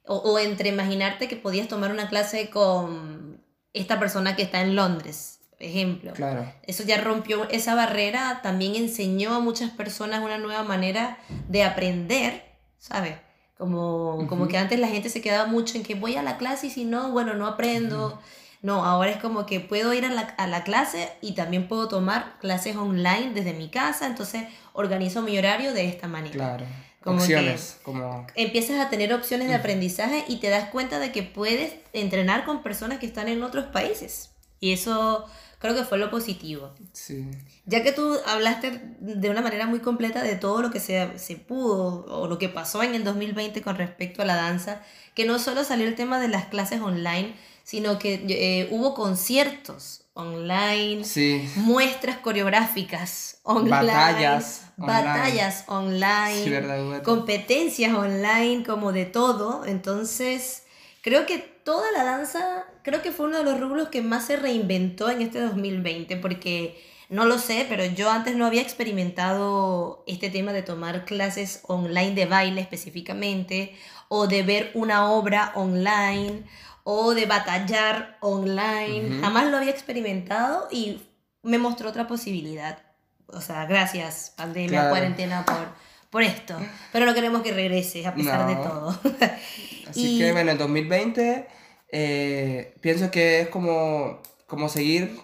o, 0.07 0.17
o 0.17 0.39
entre 0.39 0.69
imaginarte 0.69 1.27
que 1.27 1.35
podías 1.35 1.67
tomar 1.67 1.91
una 1.91 2.09
clase 2.09 2.49
con 2.49 3.41
esta 3.73 3.99
persona 3.99 4.35
que 4.35 4.43
está 4.43 4.61
en 4.61 4.75
Londres 4.75 5.35
ejemplo. 5.59 6.13
Claro. 6.13 6.51
Eso 6.63 6.83
ya 6.83 6.99
rompió 7.01 7.47
esa 7.49 7.75
barrera, 7.75 8.39
también 8.41 8.75
enseñó 8.75 9.33
a 9.33 9.39
muchas 9.39 9.71
personas 9.71 10.23
una 10.23 10.37
nueva 10.37 10.63
manera 10.63 11.17
de 11.47 11.63
aprender, 11.63 12.43
¿sabes? 12.77 13.15
Como, 13.57 14.25
como 14.27 14.47
que 14.47 14.57
antes 14.57 14.79
la 14.79 14.87
gente 14.87 15.09
se 15.09 15.21
quedaba 15.21 15.47
mucho 15.47 15.77
en 15.77 15.83
que 15.83 15.95
voy 15.95 16.15
a 16.15 16.23
la 16.23 16.37
clase 16.37 16.67
y 16.67 16.69
si 16.69 16.83
no, 16.83 17.11
bueno, 17.11 17.33
no 17.35 17.47
aprendo. 17.47 18.19
No, 18.61 18.83
ahora 18.83 19.11
es 19.11 19.17
como 19.17 19.45
que 19.45 19.59
puedo 19.59 19.93
ir 19.93 20.05
a 20.05 20.09
la, 20.09 20.21
a 20.21 20.47
la, 20.47 20.63
clase 20.63 21.09
y 21.21 21.35
también 21.35 21.67
puedo 21.67 21.87
tomar 21.87 22.37
clases 22.39 22.75
online 22.75 23.31
desde 23.33 23.53
mi 23.53 23.69
casa, 23.69 24.07
entonces 24.07 24.45
organizo 24.73 25.21
mi 25.21 25.37
horario 25.37 25.71
de 25.71 25.87
esta 25.87 26.07
manera. 26.07 26.33
Claro. 26.33 26.65
Como 27.05 27.19
opciones. 27.19 27.77
como... 27.83 28.25
Empiezas 28.33 28.83
a 28.83 28.89
tener 28.89 29.13
opciones 29.13 29.47
de 29.47 29.53
aprendizaje 29.53 30.25
y 30.27 30.37
te 30.37 30.49
das 30.49 30.69
cuenta 30.69 30.97
de 30.97 31.11
que 31.11 31.21
puedes 31.21 31.75
entrenar 31.93 32.45
con 32.45 32.63
personas 32.63 32.97
que 32.97 33.05
están 33.05 33.27
en 33.27 33.43
otros 33.43 33.65
países. 33.65 34.31
Y 34.59 34.73
eso 34.73 35.23
creo 35.59 35.75
que 35.75 35.83
fue 35.83 35.99
lo 35.99 36.09
positivo. 36.09 36.73
Sí. 36.93 37.29
Ya 37.67 37.83
que 37.83 37.91
tú 37.91 38.17
hablaste 38.25 38.81
de 38.99 39.29
una 39.29 39.41
manera 39.41 39.67
muy 39.67 39.81
completa 39.81 40.23
de 40.23 40.35
todo 40.35 40.63
lo 40.63 40.71
que 40.71 40.79
se, 40.79 41.19
se 41.19 41.35
pudo 41.35 42.05
o 42.07 42.27
lo 42.27 42.39
que 42.39 42.49
pasó 42.49 42.81
en 42.81 42.95
el 42.95 43.03
2020 43.03 43.61
con 43.61 43.75
respecto 43.75 44.23
a 44.23 44.25
la 44.25 44.35
danza, 44.35 44.81
que 45.13 45.25
no 45.25 45.37
solo 45.37 45.63
salió 45.63 45.87
el 45.87 45.93
tema 45.93 46.19
de 46.19 46.27
las 46.27 46.45
clases 46.45 46.81
online, 46.81 47.35
sino 47.63 47.99
que 47.99 48.25
eh, 48.27 48.67
hubo 48.71 48.95
conciertos 48.95 50.04
online, 50.15 51.03
sí. 51.03 51.47
muestras 51.55 52.17
coreográficas 52.17 53.39
online, 53.43 53.69
batallas, 53.69 54.65
batallas 54.77 55.65
online, 55.67 57.01
competencias 57.03 57.93
online, 57.93 58.63
como 58.65 58.93
de 58.93 59.05
todo. 59.05 59.65
Entonces, 59.65 60.63
creo 61.01 61.25
que 61.25 61.37
toda 61.37 61.91
la 61.91 62.05
danza, 62.05 62.65
creo 62.81 63.01
que 63.01 63.11
fue 63.11 63.27
uno 63.27 63.39
de 63.39 63.43
los 63.43 63.59
rubros 63.59 63.89
que 63.89 64.01
más 64.01 64.25
se 64.25 64.37
reinventó 64.37 65.09
en 65.09 65.21
este 65.21 65.41
2020, 65.41 66.15
porque 66.17 66.81
no 67.09 67.25
lo 67.25 67.37
sé, 67.37 67.65
pero 67.67 67.83
yo 67.85 68.09
antes 68.09 68.37
no 68.37 68.45
había 68.45 68.61
experimentado 68.61 70.03
este 70.07 70.29
tema 70.29 70.53
de 70.53 70.63
tomar 70.63 71.03
clases 71.03 71.61
online 71.67 72.15
de 72.15 72.25
baile 72.25 72.61
específicamente, 72.61 73.75
o 74.07 74.27
de 74.27 74.43
ver 74.43 74.71
una 74.75 75.11
obra 75.11 75.51
online, 75.55 76.45
o 76.87 77.15
de 77.15 77.25
batallar 77.25 78.17
online. 78.21 79.19
Jamás 79.19 79.47
lo 79.47 79.57
había 79.57 79.71
experimentado 79.71 80.67
y 80.71 81.01
me 81.41 81.57
mostró 81.57 81.89
otra 81.89 82.07
posibilidad. 82.07 82.77
O 83.25 83.41
sea, 83.41 83.65
gracias, 83.65 84.33
pandemia, 84.37 84.89
cuarentena, 84.89 85.43
por, 85.45 85.67
por 86.11 86.21
esto. 86.21 86.55
Pero 86.93 87.07
no 87.07 87.15
queremos 87.15 87.41
que 87.41 87.51
regrese, 87.51 88.05
a 88.05 88.13
pesar 88.13 88.47
de 88.47 88.55
todo. 88.55 88.99
Así 89.89 90.19
que 90.19 90.31
bueno, 90.31 90.51
en 90.51 90.59
2020 90.59 91.47
eh, 91.89 92.75
pienso 92.81 93.09
que 93.09 93.41
es 93.41 93.47
como, 93.49 94.21
como 94.45 94.69
seguir 94.69 95.19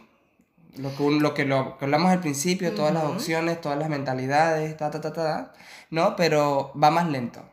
lo 0.77 0.95
que, 0.95 1.11
lo, 1.11 1.33
que 1.35 1.45
lo 1.45 1.77
que 1.77 1.85
hablamos 1.85 2.11
al 2.11 2.21
principio, 2.21 2.73
todas 2.73 2.91
las 2.91 3.03
opciones, 3.03 3.61
todas 3.61 3.77
las 3.77 3.89
mentalidades, 3.89 4.75
ta, 4.77 4.89
ta, 4.89 4.99
ta, 4.99 5.13
ta, 5.13 5.53
¿no? 5.91 6.15
Pero 6.15 6.73
va 6.81 6.89
más 6.89 7.07
lento. 7.07 7.50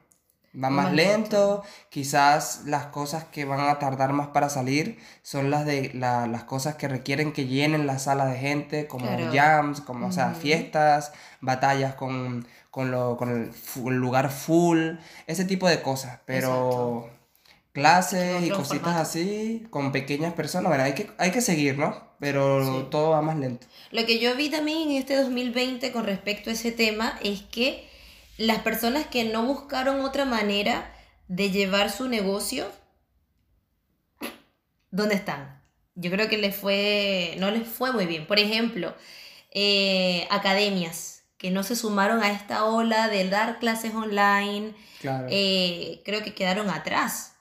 Va 0.63 0.71
más, 0.71 0.93
lento, 0.93 1.63
quizás 1.89 2.63
las 2.67 2.87
cosas 2.87 3.25
que 3.25 3.45
van 3.45 3.61
a 3.61 3.79
tardar 3.79 4.13
más 4.13 4.29
para 4.29 4.49
salir 4.49 4.99
son 5.23 5.51
las 5.51 5.65
de 5.65 5.93
las 5.95 6.45
cosas 6.45 6.75
que 6.75 6.89
requieren 6.89 7.33
que 7.33 7.47
llenen 7.47 7.87
la 7.87 7.99
sala 7.99 8.27
de 8.27 8.39
gente, 8.39 8.89
como 8.89 9.07
jams, 9.33 9.81
como 9.81 10.09
o 10.09 10.13
sea, 10.13 10.35
fiestas, 10.35 11.13
batallas 11.41 11.95
con, 11.95 12.47
con, 12.71 12.91
lo, 12.91 13.17
con 13.17 13.31
el, 13.31 13.95
lugar 13.95 14.31
full, 14.31 14.97
ese 15.27 15.45
tipo 15.45 15.69
de 15.69 15.81
cosas, 15.81 16.19
pero 16.25 17.09
clases 17.73 18.43
y 18.43 18.51
cositas 18.51 18.97
así 18.97 19.67
con 19.71 19.93
pequeñas 19.93 20.33
personas, 20.33 20.69
bueno, 20.71 20.83
hay 20.83 20.95
que, 20.95 21.11
hay 21.19 21.31
que 21.31 21.41
seguir, 21.41 21.79
¿no? 21.79 22.09
Pero 22.19 22.87
todo 22.91 23.11
va 23.11 23.23
más 23.23 23.39
lento. 23.39 23.69
Lo 23.93 24.05
que 24.05 24.19
yo 24.19 24.35
vi 24.35 24.51
también 24.51 24.91
en 24.91 24.97
este 24.97 25.15
2020 25.15 25.93
con 25.93 26.05
respecto 26.05 26.51
a 26.51 26.55
ese 26.55 26.73
tema 26.73 27.17
es 27.23 27.43
que 27.43 27.88
las 28.39 28.61
personas 28.61 29.07
que 29.07 29.25
no 29.25 29.45
buscaron 29.45 30.01
otra 30.01 30.25
manera 30.25 30.91
de 31.27 31.51
llevar 31.51 31.91
su 31.91 32.09
negocio, 32.09 32.71
¿dónde 34.91 35.17
están? 35.17 35.61
Yo 35.97 36.11
creo 36.11 36.29
que 36.29 36.39
les 36.39 36.57
fue, 36.57 37.37
no 37.39 37.51
les 37.51 37.69
fue 37.69 37.93
muy 37.93 38.07
bien. 38.07 38.27
Por 38.27 38.39
ejemplo, 38.39 38.95
eh, 39.51 40.27
academias 40.31 41.25
que 41.37 41.51
no 41.51 41.63
se 41.63 41.77
sumaron 41.77 42.23
a 42.23 42.33
esta 42.33 42.65
ola 42.65 43.09
de 43.09 43.29
dar 43.29 43.59
clases 43.59 43.95
online, 43.95 44.75
eh, 45.29 46.01
creo 46.05 46.23
que 46.23 46.35
quedaron 46.35 46.71
atrás 46.71 47.35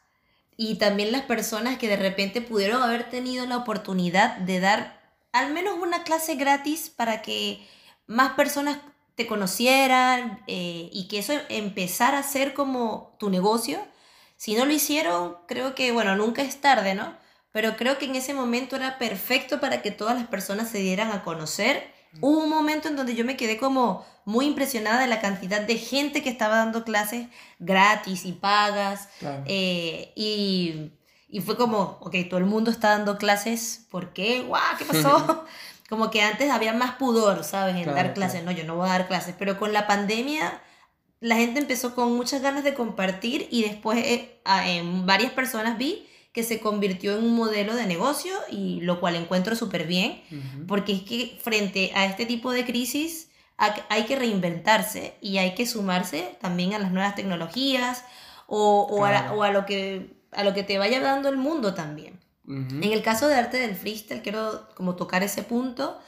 y 0.57 0.75
también 0.75 1.11
las 1.11 1.21
personas 1.21 1.77
que 1.77 1.87
de 1.87 1.97
repente 1.97 2.41
pudieron 2.41 2.81
haber 2.81 3.09
tenido 3.09 3.45
la 3.45 3.57
oportunidad 3.57 4.37
de 4.37 4.59
dar 4.59 4.99
al 5.31 5.53
menos 5.53 5.77
una 5.79 6.03
clase 6.03 6.35
gratis 6.35 6.89
para 6.89 7.21
que 7.21 7.65
más 8.07 8.33
personas 8.33 8.79
te 9.17 9.27
conocieran 9.27 10.41
eh, 10.47 10.89
y 10.93 11.09
que 11.09 11.19
eso 11.19 11.33
empezara 11.49 12.19
a 12.19 12.23
ser 12.23 12.53
como 12.53 13.17
tu 13.19 13.29
negocio. 13.29 13.79
Si 14.37 14.55
no 14.55 14.65
lo 14.65 14.71
hicieron, 14.71 15.35
creo 15.45 15.75
que, 15.75 15.91
bueno, 15.91 16.15
nunca 16.15 16.41
es 16.41 16.61
tarde, 16.61 16.95
¿no? 16.95 17.17
Pero 17.51 17.75
creo 17.75 17.97
que 17.97 18.05
en 18.05 18.15
ese 18.15 18.33
momento 18.33 18.77
era 18.77 18.97
perfecto 18.97 19.59
para 19.59 19.81
que 19.81 19.91
todas 19.91 20.15
las 20.15 20.27
personas 20.27 20.69
se 20.69 20.77
dieran 20.77 21.11
a 21.11 21.23
conocer 21.23 21.97
Hubo 22.21 22.43
un 22.43 22.49
momento 22.49 22.87
en 22.87 22.95
donde 22.95 23.15
yo 23.15 23.25
me 23.25 23.37
quedé 23.37 23.57
como 23.57 24.05
muy 24.25 24.45
impresionada 24.45 25.01
de 25.01 25.07
la 25.07 25.21
cantidad 25.21 25.61
de 25.61 25.77
gente 25.77 26.23
que 26.23 26.29
estaba 26.29 26.57
dando 26.57 26.83
clases 26.83 27.27
gratis 27.59 28.25
y 28.25 28.33
pagas. 28.33 29.09
Eh, 29.45 30.13
y, 30.15 30.91
Y 31.29 31.41
fue 31.41 31.57
como, 31.57 31.97
ok, 32.01 32.15
todo 32.29 32.39
el 32.39 32.45
mundo 32.45 32.71
está 32.71 32.89
dando 32.89 33.17
clases, 33.17 33.85
¿por 33.91 34.13
qué? 34.13 34.43
¡Guau! 34.43 34.77
¿Qué 34.77 34.85
pasó? 34.85 35.45
como 35.87 36.11
que 36.11 36.21
antes 36.21 36.49
había 36.49 36.73
más 36.73 36.95
pudor, 36.95 37.43
¿sabes? 37.43 37.75
En 37.75 37.85
dar 37.85 38.13
clases. 38.13 38.43
No, 38.43 38.51
yo 38.51 38.63
no 38.63 38.75
voy 38.75 38.89
a 38.89 38.93
dar 38.93 39.07
clases. 39.07 39.35
Pero 39.37 39.57
con 39.57 39.73
la 39.73 39.87
pandemia, 39.87 40.61
la 41.19 41.35
gente 41.35 41.59
empezó 41.59 41.95
con 41.95 42.15
muchas 42.15 42.41
ganas 42.41 42.63
de 42.63 42.73
compartir 42.73 43.47
y 43.51 43.63
después 43.63 43.97
eh, 44.05 44.39
en 44.65 45.05
varias 45.05 45.31
personas 45.31 45.77
vi 45.77 46.07
que 46.33 46.43
se 46.43 46.59
convirtió 46.59 47.17
en 47.17 47.23
un 47.23 47.35
modelo 47.35 47.75
de 47.75 47.87
negocio 47.87 48.33
y 48.51 48.81
lo 48.81 48.99
cual 48.99 49.15
encuentro 49.15 49.55
súper 49.55 49.87
bien, 49.87 50.21
porque 50.67 50.93
es 50.93 51.01
que 51.01 51.39
frente 51.41 51.91
a 51.95 52.05
este 52.05 52.27
tipo 52.27 52.51
de 52.51 52.63
crisis 52.63 53.29
hay 53.57 54.03
que 54.03 54.15
reinventarse 54.15 55.15
y 55.19 55.39
hay 55.39 55.55
que 55.55 55.65
sumarse 55.65 56.37
también 56.39 56.75
a 56.75 56.79
las 56.79 56.91
nuevas 56.91 57.15
tecnologías 57.15 58.03
o, 58.45 58.81
o, 58.83 59.03
a, 59.03 59.49
lo 59.51 59.65
que, 59.65 60.15
a 60.31 60.43
lo 60.43 60.53
que 60.53 60.61
te 60.61 60.77
vaya 60.77 60.99
dando 60.99 61.29
el 61.29 61.37
mundo 61.37 61.73
también. 61.73 62.19
En 62.47 62.83
el 62.83 63.03
caso 63.03 63.27
de 63.27 63.35
arte 63.35 63.57
del 63.57 63.75
freestyle, 63.75 64.21
quiero 64.21 64.69
como 64.73 64.95
tocar 64.95 65.21
ese 65.21 65.43
punto, 65.43 65.99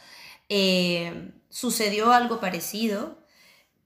eh, 0.47 1.31
sucedió 1.49 2.13
algo 2.13 2.39
parecido. 2.39 3.17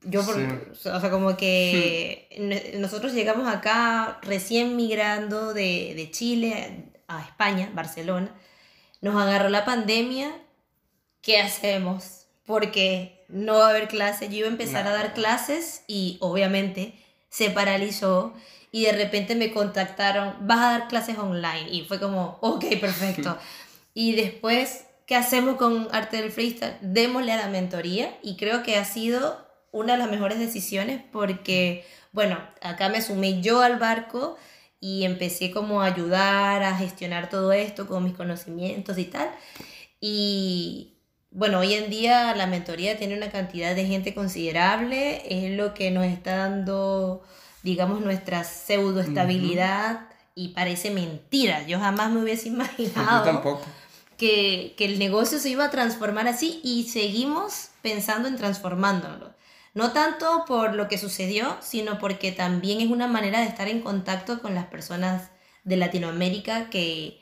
Yo, 0.02 0.22
o 0.22 0.76
sea, 0.76 1.10
como 1.10 1.36
que 1.36 2.76
nosotros 2.78 3.14
llegamos 3.14 3.48
acá 3.48 4.20
recién 4.22 4.76
migrando 4.76 5.54
de, 5.54 5.94
de 5.96 6.12
Chile 6.12 6.92
a 7.08 7.22
España, 7.22 7.72
Barcelona, 7.74 8.36
nos 9.02 9.16
agarró 9.22 9.50
la 9.50 9.66
pandemia, 9.66 10.32
¿qué 11.22 11.40
hacemos? 11.40 12.28
Porque 12.46 13.26
no 13.30 13.56
va 13.56 13.68
a 13.68 13.70
haber 13.70 13.88
clases, 13.88 14.30
yo 14.30 14.38
iba 14.38 14.48
a 14.48 14.52
empezar 14.52 14.86
a 14.86 14.94
dar 14.94 15.14
clases 15.14 15.84
y 15.88 16.18
obviamente 16.20 16.94
se 17.30 17.50
paralizó 17.50 18.34
y 18.74 18.86
de 18.86 18.92
repente 18.92 19.36
me 19.36 19.52
contactaron, 19.52 20.34
vas 20.42 20.58
a 20.58 20.72
dar 20.72 20.88
clases 20.88 21.20
online 21.20 21.70
y 21.70 21.84
fue 21.86 22.00
como, 22.00 22.40
ok, 22.42 22.66
perfecto. 22.82 23.38
y 23.94 24.16
después, 24.16 24.86
¿qué 25.06 25.16
hacemos 25.16 25.58
con 25.58 25.88
Arte 25.92 26.18
del 26.18 26.32
Freestyle? 26.32 26.74
Démosle 26.82 27.34
a 27.34 27.38
la 27.38 27.50
mentoría 27.50 28.18
y 28.24 28.36
creo 28.36 28.64
que 28.64 28.76
ha 28.76 28.84
sido 28.84 29.48
una 29.72 29.94
de 29.94 30.00
las 30.00 30.10
mejores 30.10 30.40
decisiones 30.40 31.04
porque, 31.12 31.86
bueno, 32.14 32.40
acá 32.62 32.90
me 32.90 33.04
sumé 33.04 33.42
yo 33.42 33.62
al 33.62 33.78
barco 33.78 34.38
y 34.80 35.04
empecé 35.04 35.52
como 35.52 35.84
a 35.84 35.86
ayudar 35.86 36.64
a 36.64 36.76
gestionar 36.76 37.30
todo 37.30 37.54
esto 37.54 37.86
con 37.86 38.04
mis 38.04 38.16
conocimientos 38.16 38.98
y 38.98 39.06
tal. 39.06 39.30
Y 40.02 40.96
bueno, 41.30 41.60
hoy 41.60 41.76
en 41.76 41.92
día 41.92 42.36
la 42.36 42.48
mentoría 42.48 42.98
tiene 42.98 43.16
una 43.16 43.30
cantidad 43.30 43.76
de 43.76 43.86
gente 43.86 44.16
considerable, 44.16 45.22
es 45.30 45.56
lo 45.56 45.76
que 45.76 45.92
nos 45.92 46.06
está 46.06 46.38
dando, 46.38 47.24
digamos, 47.64 48.02
nuestra 48.02 48.44
pseudoestabilidad 48.44 50.08
y 50.36 50.50
parece 50.50 50.92
mentira. 50.92 51.66
Yo 51.66 51.80
jamás 51.80 52.12
me 52.12 52.22
hubiese 52.22 52.50
imaginado. 52.50 53.24
tampoco 53.24 53.62
que, 54.18 54.76
que, 54.78 54.86
el 54.86 55.00
negocio 55.00 55.40
se 55.40 55.50
iba 55.50 55.66
a 55.66 55.72
transformar 55.72 56.28
así 56.28 56.62
y 56.64 56.84
seguimos 56.84 57.70
pensando 57.82 58.28
en 58.28 58.38
transformándolo. 58.38 59.34
No 59.74 59.92
tanto 59.92 60.46
por 60.46 60.76
lo 60.76 60.88
que 60.88 60.98
sucedió, 60.98 61.58
sino 61.62 61.98
porque 61.98 62.32
también 62.32 62.80
es 62.80 62.88
una 62.88 63.08
manera 63.08 63.40
de 63.40 63.48
estar 63.48 63.68
en 63.68 63.82
contacto 63.82 64.42
con 64.42 64.54
las 64.54 64.68
personas 64.68 65.32
de 65.64 65.78
Latinoamérica 65.78 66.70
que, 66.70 67.22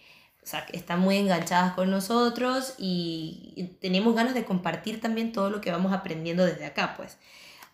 están 0.74 1.00
muy 1.00 1.18
enganchadas 1.18 1.74
con 1.74 1.92
nosotros 1.92 2.74
y 2.80 3.76
tenemos 3.80 4.16
ganas 4.16 4.34
de 4.34 4.44
compartir 4.44 5.00
también 5.00 5.32
todo 5.32 5.52
lo 5.52 5.62
que 5.62 5.72
vamos 5.72 5.94
aprendiendo 5.94 6.44
desde 6.44 6.66
acá, 6.66 6.96
pues. 6.98 7.20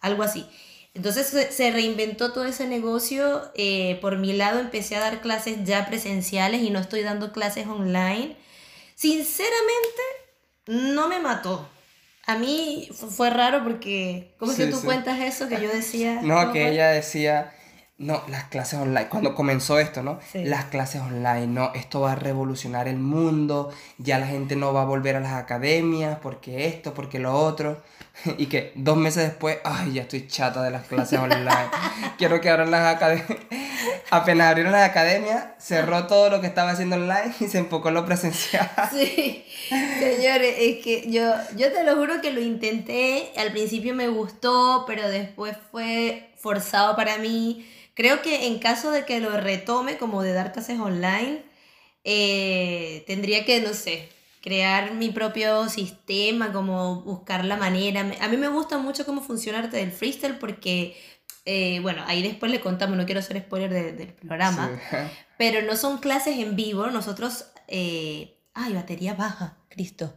Algo 0.01 0.21
así. 0.21 0.45
Entonces 0.97 1.27
se 1.51 1.71
reinventó 1.71 2.33
todo 2.33 2.45
ese 2.45 2.67
negocio. 2.67 3.51
Eh, 3.53 3.99
por 4.01 4.17
mi 4.17 4.33
lado 4.33 4.60
empecé 4.60 4.95
a 4.95 4.99
dar 4.99 5.21
clases 5.21 5.57
ya 5.63 5.86
presenciales 5.86 6.63
y 6.63 6.71
no 6.71 6.79
estoy 6.79 7.03
dando 7.03 7.31
clases 7.31 7.67
online. 7.67 8.36
Sinceramente, 8.95 10.01
no 10.65 11.07
me 11.07 11.19
mató. 11.19 11.69
A 12.25 12.36
mí 12.39 12.89
fue 12.91 13.29
raro 13.29 13.63
porque, 13.63 14.33
¿cómo 14.39 14.51
es 14.51 14.57
que 14.57 14.65
tú 14.65 14.81
cuentas 14.81 15.19
eso 15.21 15.47
que 15.47 15.62
yo 15.62 15.69
decía? 15.69 16.19
No, 16.23 16.51
que 16.51 16.67
ella 16.67 16.89
decía, 16.89 17.53
no, 17.99 18.21
las 18.27 18.43
clases 18.45 18.79
online, 18.79 19.07
cuando 19.10 19.33
comenzó 19.33 19.79
esto, 19.79 20.03
¿no? 20.03 20.19
Las 20.36 20.65
clases 20.65 21.01
online, 21.01 21.47
no, 21.47 21.71
esto 21.73 22.01
va 22.01 22.12
a 22.12 22.15
revolucionar 22.15 22.88
el 22.88 22.97
mundo, 22.97 23.71
ya 23.97 24.19
la 24.19 24.27
gente 24.27 24.55
no 24.55 24.71
va 24.71 24.83
a 24.83 24.86
volver 24.86 25.15
a 25.15 25.19
las 25.19 25.33
academias 25.33 26.19
porque 26.21 26.67
esto, 26.67 26.93
porque 26.93 27.19
lo 27.19 27.33
otro. 27.33 27.81
Y 28.38 28.47
que 28.47 28.71
dos 28.75 28.97
meses 28.97 29.23
después, 29.29 29.60
ay, 29.63 29.93
ya 29.93 30.01
estoy 30.03 30.27
chata 30.27 30.63
de 30.63 30.71
las 30.71 30.88
clases 30.88 31.19
online. 31.19 31.69
Quiero 32.17 32.41
que 32.41 32.49
abran 32.49 32.71
las 32.71 32.95
academias. 32.95 33.27
Apenas 34.10 34.47
abrieron 34.47 34.71
las 34.71 34.89
academias, 34.89 35.45
cerró 35.60 36.07
todo 36.07 36.29
lo 36.29 36.41
que 36.41 36.47
estaba 36.47 36.71
haciendo 36.71 36.95
online 36.95 37.33
y 37.39 37.47
se 37.47 37.60
enfocó 37.60 37.89
en 37.89 37.95
lo 37.95 38.05
presencial. 38.05 38.69
Sí, 38.91 39.45
señores, 39.99 40.55
es 40.60 40.83
que 40.83 41.12
yo, 41.12 41.33
yo 41.57 41.71
te 41.71 41.83
lo 41.83 41.95
juro 41.95 42.21
que 42.21 42.31
lo 42.31 42.41
intenté. 42.41 43.33
Al 43.38 43.51
principio 43.51 43.93
me 43.93 44.07
gustó, 44.07 44.86
pero 44.88 45.10
después 45.10 45.57
fue 45.71 46.31
forzado 46.38 46.95
para 46.95 47.17
mí. 47.17 47.65
Creo 47.97 48.21
que 48.21 48.45
en 48.45 48.60
caso 48.60 48.91
de 48.91 49.05
que 49.05 49.19
lo 49.19 49.36
retome, 49.41 49.97
como 49.97 50.21
de 50.21 50.31
dar 50.31 50.53
clases 50.53 50.79
online, 50.79 51.41
eh, 52.03 53.03
tendría 53.07 53.43
que, 53.43 53.60
no 53.60 53.73
sé, 53.73 54.07
crear 54.43 54.93
mi 54.93 55.10
propio 55.10 55.67
sistema, 55.67 56.53
como 56.53 57.01
buscar 57.01 57.43
la 57.43 57.57
manera. 57.57 58.01
A 58.21 58.27
mí 58.27 58.38
me 58.38 58.49
gusta 58.49 58.77
mucho 58.77 59.03
cómo 59.03 59.23
funciona 59.23 59.57
Arte 59.57 59.77
del 59.77 59.91
Freestyle 59.91 60.38
porque, 60.38 60.95
eh, 61.45 61.79
bueno, 61.79 62.03
ahí 62.05 62.21
después 62.21 62.51
le 62.51 62.62
contamos, 62.62 62.97
no 62.97 63.05
quiero 63.07 63.19
hacer 63.19 63.39
spoiler 63.39 63.73
del 63.97 64.13
programa, 64.13 64.79
pero 65.39 65.63
no 65.63 65.75
son 65.75 65.97
clases 65.97 66.38
en 66.38 66.55
vivo, 66.55 66.86
nosotros... 66.91 67.45
Eh, 67.67 68.38
ay, 68.53 68.73
batería 68.73 69.15
baja, 69.15 69.57
Cristo. 69.69 70.13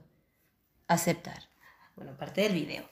Aceptar. 0.87 1.49
Bueno, 1.97 2.15
parte 2.19 2.43
del 2.43 2.53
video. 2.53 2.85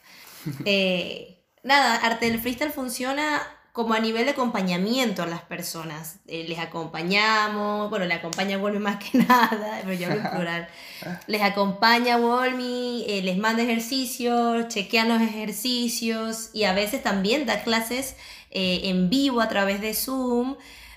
Eh, 0.65 1.45
nada, 1.63 1.97
Arte 1.97 2.31
del 2.31 2.41
Freestyle 2.41 2.73
funciona 2.73 3.58
como 3.79 3.95
a 3.95 4.01
nivel 4.01 4.25
de 4.25 4.33
acompañamiento 4.33 5.23
a 5.23 5.27
las 5.27 5.43
personas. 5.43 6.17
Eh, 6.27 6.47
les 6.49 6.59
acompañamos, 6.59 7.89
bueno, 7.91 8.07
le 8.07 8.15
acompaña 8.15 8.59
Wolmi 8.59 8.79
más 8.81 8.97
que 8.97 9.19
nada, 9.19 9.79
pero 9.85 9.93
yo 9.93 10.09
hablo 10.09 10.21
en 10.21 10.31
plural. 10.31 10.69
Les 11.29 11.41
acompaña 11.43 12.17
Wolmi, 12.17 13.05
eh, 13.07 13.23
les 13.23 13.39
manda 13.39 13.63
ejercicios, 13.63 14.67
chequean 14.67 15.09
los 15.09 15.23
ejercicios 15.23 16.51
y 16.53 16.65
a 16.65 16.73
veces 16.73 17.05
también 17.05 17.47
da 17.47 17.63
clases 17.63 18.17
eh, 18.51 18.81
en 18.83 19.11
vivo 19.11 19.41
a 19.41 19.49
través 19.49 19.81
de 19.81 19.95
Zoom. 19.95 20.57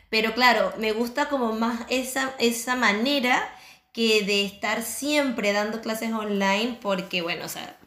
Pero 0.09 0.33
claro, 0.33 0.73
me 0.79 0.91
gusta 0.91 1.29
como 1.29 1.53
más 1.53 1.81
esa, 1.87 2.33
esa 2.39 2.75
manera 2.75 3.47
que 3.93 4.23
de 4.23 4.43
estar 4.43 4.81
siempre 4.81 5.53
dando 5.53 5.81
clases 5.81 6.13
online 6.13 6.79
porque, 6.81 7.21
bueno, 7.21 7.45
o 7.45 7.49
sea, 7.49 7.77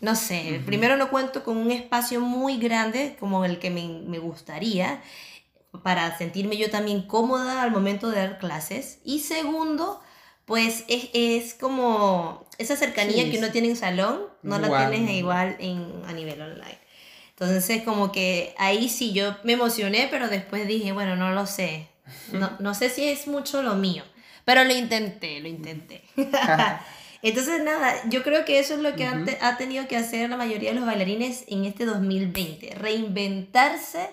no 0.00 0.14
sé, 0.14 0.60
primero 0.66 0.96
no 0.96 1.08
cuento 1.08 1.42
con 1.42 1.56
un 1.56 1.70
espacio 1.70 2.20
muy 2.20 2.58
grande 2.58 3.16
como 3.18 3.44
el 3.44 3.58
que 3.58 3.70
me, 3.70 4.18
gustaría 4.18 5.00
para 5.82 6.16
sentirme 6.18 6.56
yo 6.56 6.70
también 6.70 7.02
cómoda 7.02 7.62
al 7.62 7.70
momento 7.70 8.10
de 8.10 8.18
dar 8.18 8.38
clases. 8.38 8.98
Y 9.04 9.20
segundo, 9.20 10.00
pues 10.44 10.84
es, 10.88 11.54
como 11.54 12.46
esa 12.58 12.76
cercanía 12.76 13.30
que 13.30 13.38
uno 13.38 13.50
tiene 13.50 13.68
en 13.68 13.76
salón, 13.76 14.22
no 14.42 14.58
la 14.58 14.88
tienes 14.88 15.10
igual 15.10 15.56
en, 15.60 16.02
a 16.06 16.12
nivel 16.12 16.40
online. 16.40 16.78
Entonces 17.30 17.68
es 17.68 17.82
como 17.82 18.12
que 18.12 18.54
ahí 18.58 18.88
sí 18.88 19.12
yo 19.12 19.36
me 19.44 19.54
emocioné, 19.54 20.08
pero 20.10 20.28
después 20.28 20.66
dije, 20.66 20.92
bueno, 20.92 21.16
no 21.16 21.32
lo 21.32 21.46
sé. 21.46 21.88
No, 22.32 22.52
no 22.60 22.74
sé 22.74 22.88
si 22.88 23.04
es 23.08 23.26
mucho 23.26 23.62
lo 23.62 23.74
mío, 23.74 24.04
pero 24.44 24.64
lo 24.64 24.72
intenté, 24.72 25.40
lo 25.40 25.48
intenté. 25.48 26.02
Entonces, 27.22 27.62
nada, 27.62 27.94
yo 28.08 28.22
creo 28.22 28.44
que 28.44 28.58
eso 28.58 28.74
es 28.74 28.80
lo 28.80 28.94
que 28.94 29.06
ha, 29.06 29.56
tenido 29.56 29.88
que 29.88 29.96
hacer 29.96 30.28
la 30.30 30.36
mayoría 30.36 30.70
de 30.70 30.76
los 30.76 30.86
bailarines 30.86 31.44
en 31.48 31.64
este 31.64 31.84
2020, 31.84 32.74
reinventarse 32.74 34.10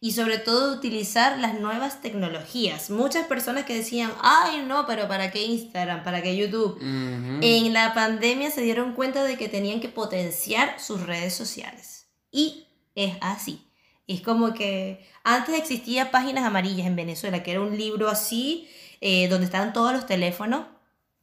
y 0.00 0.12
sobre 0.12 0.38
todo 0.38 0.76
utilizar 0.76 1.38
las 1.38 1.58
nuevas 1.58 2.02
tecnologías. 2.02 2.90
Muchas 2.90 3.26
personas 3.26 3.64
que 3.64 3.74
decían, 3.74 4.12
ay 4.20 4.64
no, 4.66 4.86
pero 4.86 5.08
¿para 5.08 5.30
qué 5.30 5.44
Instagram? 5.44 6.04
¿Para 6.04 6.22
qué 6.22 6.36
YouTube? 6.36 6.78
En 6.80 7.72
la 7.72 7.94
pandemia 7.94 8.50
se 8.50 8.60
dieron 8.60 8.92
cuenta 8.92 9.24
de 9.24 9.36
que 9.36 9.48
tenían 9.48 9.80
que 9.80 9.88
potenciar 9.88 10.78
sus 10.78 11.06
redes 11.06 11.34
sociales. 11.34 12.06
Y 12.30 12.66
es 12.94 13.14
así. 13.20 13.66
Es 14.06 14.20
como 14.20 14.52
que 14.52 15.06
antes 15.22 15.58
existía 15.58 16.10
Páginas 16.10 16.44
Amarillas 16.44 16.86
en 16.86 16.96
Venezuela, 16.96 17.42
que 17.42 17.52
era 17.52 17.62
un 17.62 17.76
libro 17.76 18.10
así, 18.10 18.68
eh, 19.00 19.28
donde 19.28 19.46
estaban 19.46 19.72
todos 19.72 19.92
los 19.92 20.06
teléfonos 20.06 20.66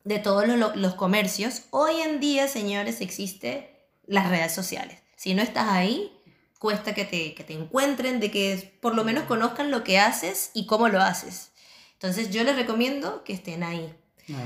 de 0.04 0.20
todos 0.20 0.48
los, 0.48 0.96
comercios. 0.96 1.64
Hoy 1.70 2.02
en 2.02 2.20
día, 2.20 2.48
señores, 2.48 3.02
existe 3.02 3.88
las 4.06 4.30
redes 4.30 4.54
sociales. 4.54 5.00
Si 5.16 5.34
no 5.34 5.42
estás 5.42 5.68
ahí, 5.70 6.12
cuesta 6.60 6.94
que 6.94 7.06
te, 7.06 7.34
que 7.34 7.44
te 7.44 7.54
encuentren, 7.54 8.20
de 8.20 8.32
que 8.32 8.78
por 8.82 8.96
lo 8.96 9.04
menos 9.04 9.24
conozcan 9.26 9.72
lo 9.72 9.84
que 9.84 10.00
haces 10.00 10.52
y 10.54 10.66
cómo 10.66 10.90
lo 10.90 11.02
haces. 11.02 11.52
Entonces 11.94 12.32
yo 12.32 12.44
les 12.44 12.56
recomiendo 12.56 13.24
que 13.24 13.34
estén 13.34 13.64
ahí. 13.64 13.94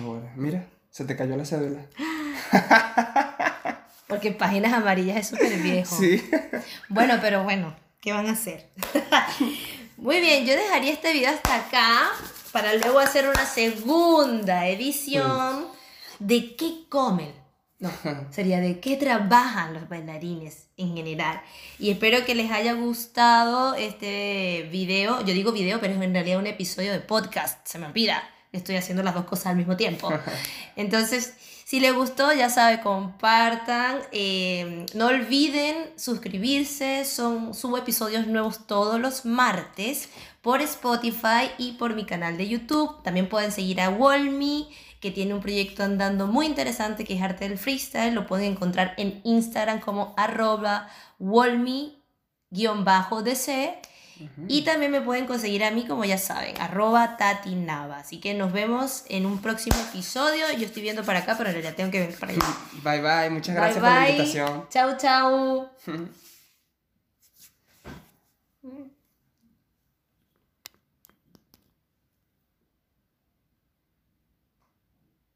Ahora, 0.02 0.34
mira, 0.36 0.68
se 0.90 1.06
te 1.06 1.16
cayó 1.16 1.38
la 1.38 1.46
cédula. 1.46 1.86
Porque 4.08 4.32
páginas 4.32 4.74
amarillas 4.74 5.18
es 5.18 5.28
súper 5.28 5.58
viejo. 5.62 5.96
Sí. 5.96 6.24
Bueno, 6.90 7.16
pero 7.22 7.44
bueno, 7.44 7.76
¿qué 8.02 8.14
van 8.14 8.28
a 8.28 8.34
hacer? 8.34 8.70
Muy 9.98 10.20
bien, 10.20 10.46
yo 10.46 10.54
dejaría 10.54 10.92
este 10.92 11.14
video 11.14 11.32
hasta 11.32 11.56
acá 11.56 12.12
para 12.56 12.74
luego 12.76 13.00
hacer 13.00 13.28
una 13.28 13.46
segunda 13.46 14.66
edición 14.70 15.68
de 16.20 16.56
qué 16.56 16.86
comen. 16.88 17.34
No, 17.80 17.92
sería 18.32 18.62
de 18.62 18.80
qué 18.80 18.96
trabajan 18.96 19.74
los 19.74 19.90
bailarines 19.90 20.70
en 20.78 20.96
general. 20.96 21.42
Y 21.80 21.92
espero 21.92 22.24
que 22.24 22.34
les 22.34 22.50
haya 22.52 22.72
gustado 22.72 23.76
este 23.76 24.70
video. 24.72 25.20
Yo 25.26 25.34
digo 25.34 25.52
video, 25.52 25.82
pero 25.82 25.96
es 25.96 26.02
en 26.02 26.14
realidad 26.14 26.40
un 26.40 26.48
episodio 26.48 26.94
de 26.94 27.02
podcast. 27.02 27.68
Se 27.68 27.78
me 27.78 27.88
olvida. 27.88 28.24
Estoy 28.54 28.78
haciendo 28.78 29.04
las 29.04 29.16
dos 29.16 29.26
cosas 29.26 29.48
al 29.48 29.58
mismo 29.58 29.76
tiempo. 29.76 30.10
Entonces, 30.78 31.34
si 31.66 31.80
les 31.80 31.94
gustó, 31.96 32.32
ya 32.32 32.52
sabe, 32.52 32.80
compartan. 32.82 33.98
Eh, 34.12 34.86
no 34.94 35.08
olviden 35.08 35.76
suscribirse. 35.96 37.06
Son, 37.06 37.56
subo 37.56 37.80
episodios 37.80 38.28
nuevos 38.28 38.68
todos 38.68 39.00
los 39.00 39.26
martes 39.26 40.10
por 40.44 40.62
Spotify 40.62 41.50
y 41.58 41.72
por 41.72 41.96
mi 41.96 42.06
canal 42.06 42.38
de 42.38 42.48
YouTube. 42.48 43.02
También 43.02 43.28
pueden 43.28 43.52
seguir 43.52 43.82
a 43.82 43.90
Wolmi 43.90 44.70
que 45.02 45.10
tiene 45.10 45.34
un 45.34 45.42
proyecto 45.42 45.82
andando 45.82 46.28
muy 46.28 46.46
interesante 46.46 47.04
que 47.04 47.16
es 47.16 47.22
Arte 47.24 47.50
del 47.50 47.58
Freestyle. 47.58 48.14
Lo 48.14 48.28
pueden 48.28 48.52
encontrar 48.52 48.94
en 48.98 49.22
Instagram 49.24 49.80
como 49.80 50.14
arroba 50.18 50.88
wolmi-dc. 51.20 51.96
Y 54.48 54.64
también 54.64 54.92
me 54.92 55.02
pueden 55.02 55.26
conseguir 55.26 55.64
a 55.64 55.72
mí, 55.72 55.86
como 55.86 56.06
ya 56.06 56.18
saben, 56.18 56.60
arroba 56.60 57.18
tatinava. 57.18 57.98
Así 57.98 58.20
que 58.20 58.34
nos 58.34 58.54
vemos 58.54 59.04
en 59.10 59.26
un 59.26 59.42
próximo 59.42 59.78
episodio. 59.90 60.46
Yo 60.58 60.66
estoy 60.66 60.84
viendo 60.84 61.04
para 61.04 61.20
acá, 61.20 61.36
pero 61.38 61.50
en 61.50 61.56
realidad 61.56 61.76
tengo 61.76 61.92
que 61.92 62.00
venir 62.00 62.18
para 62.18 62.32
allá. 62.32 62.42
Bye 62.84 63.02
bye, 63.02 63.30
muchas 63.30 63.56
gracias 63.56 63.80
por 63.80 63.90
la 63.90 64.10
invitación. 64.10 64.68
Chau, 64.70 64.98
chau. 64.98 65.70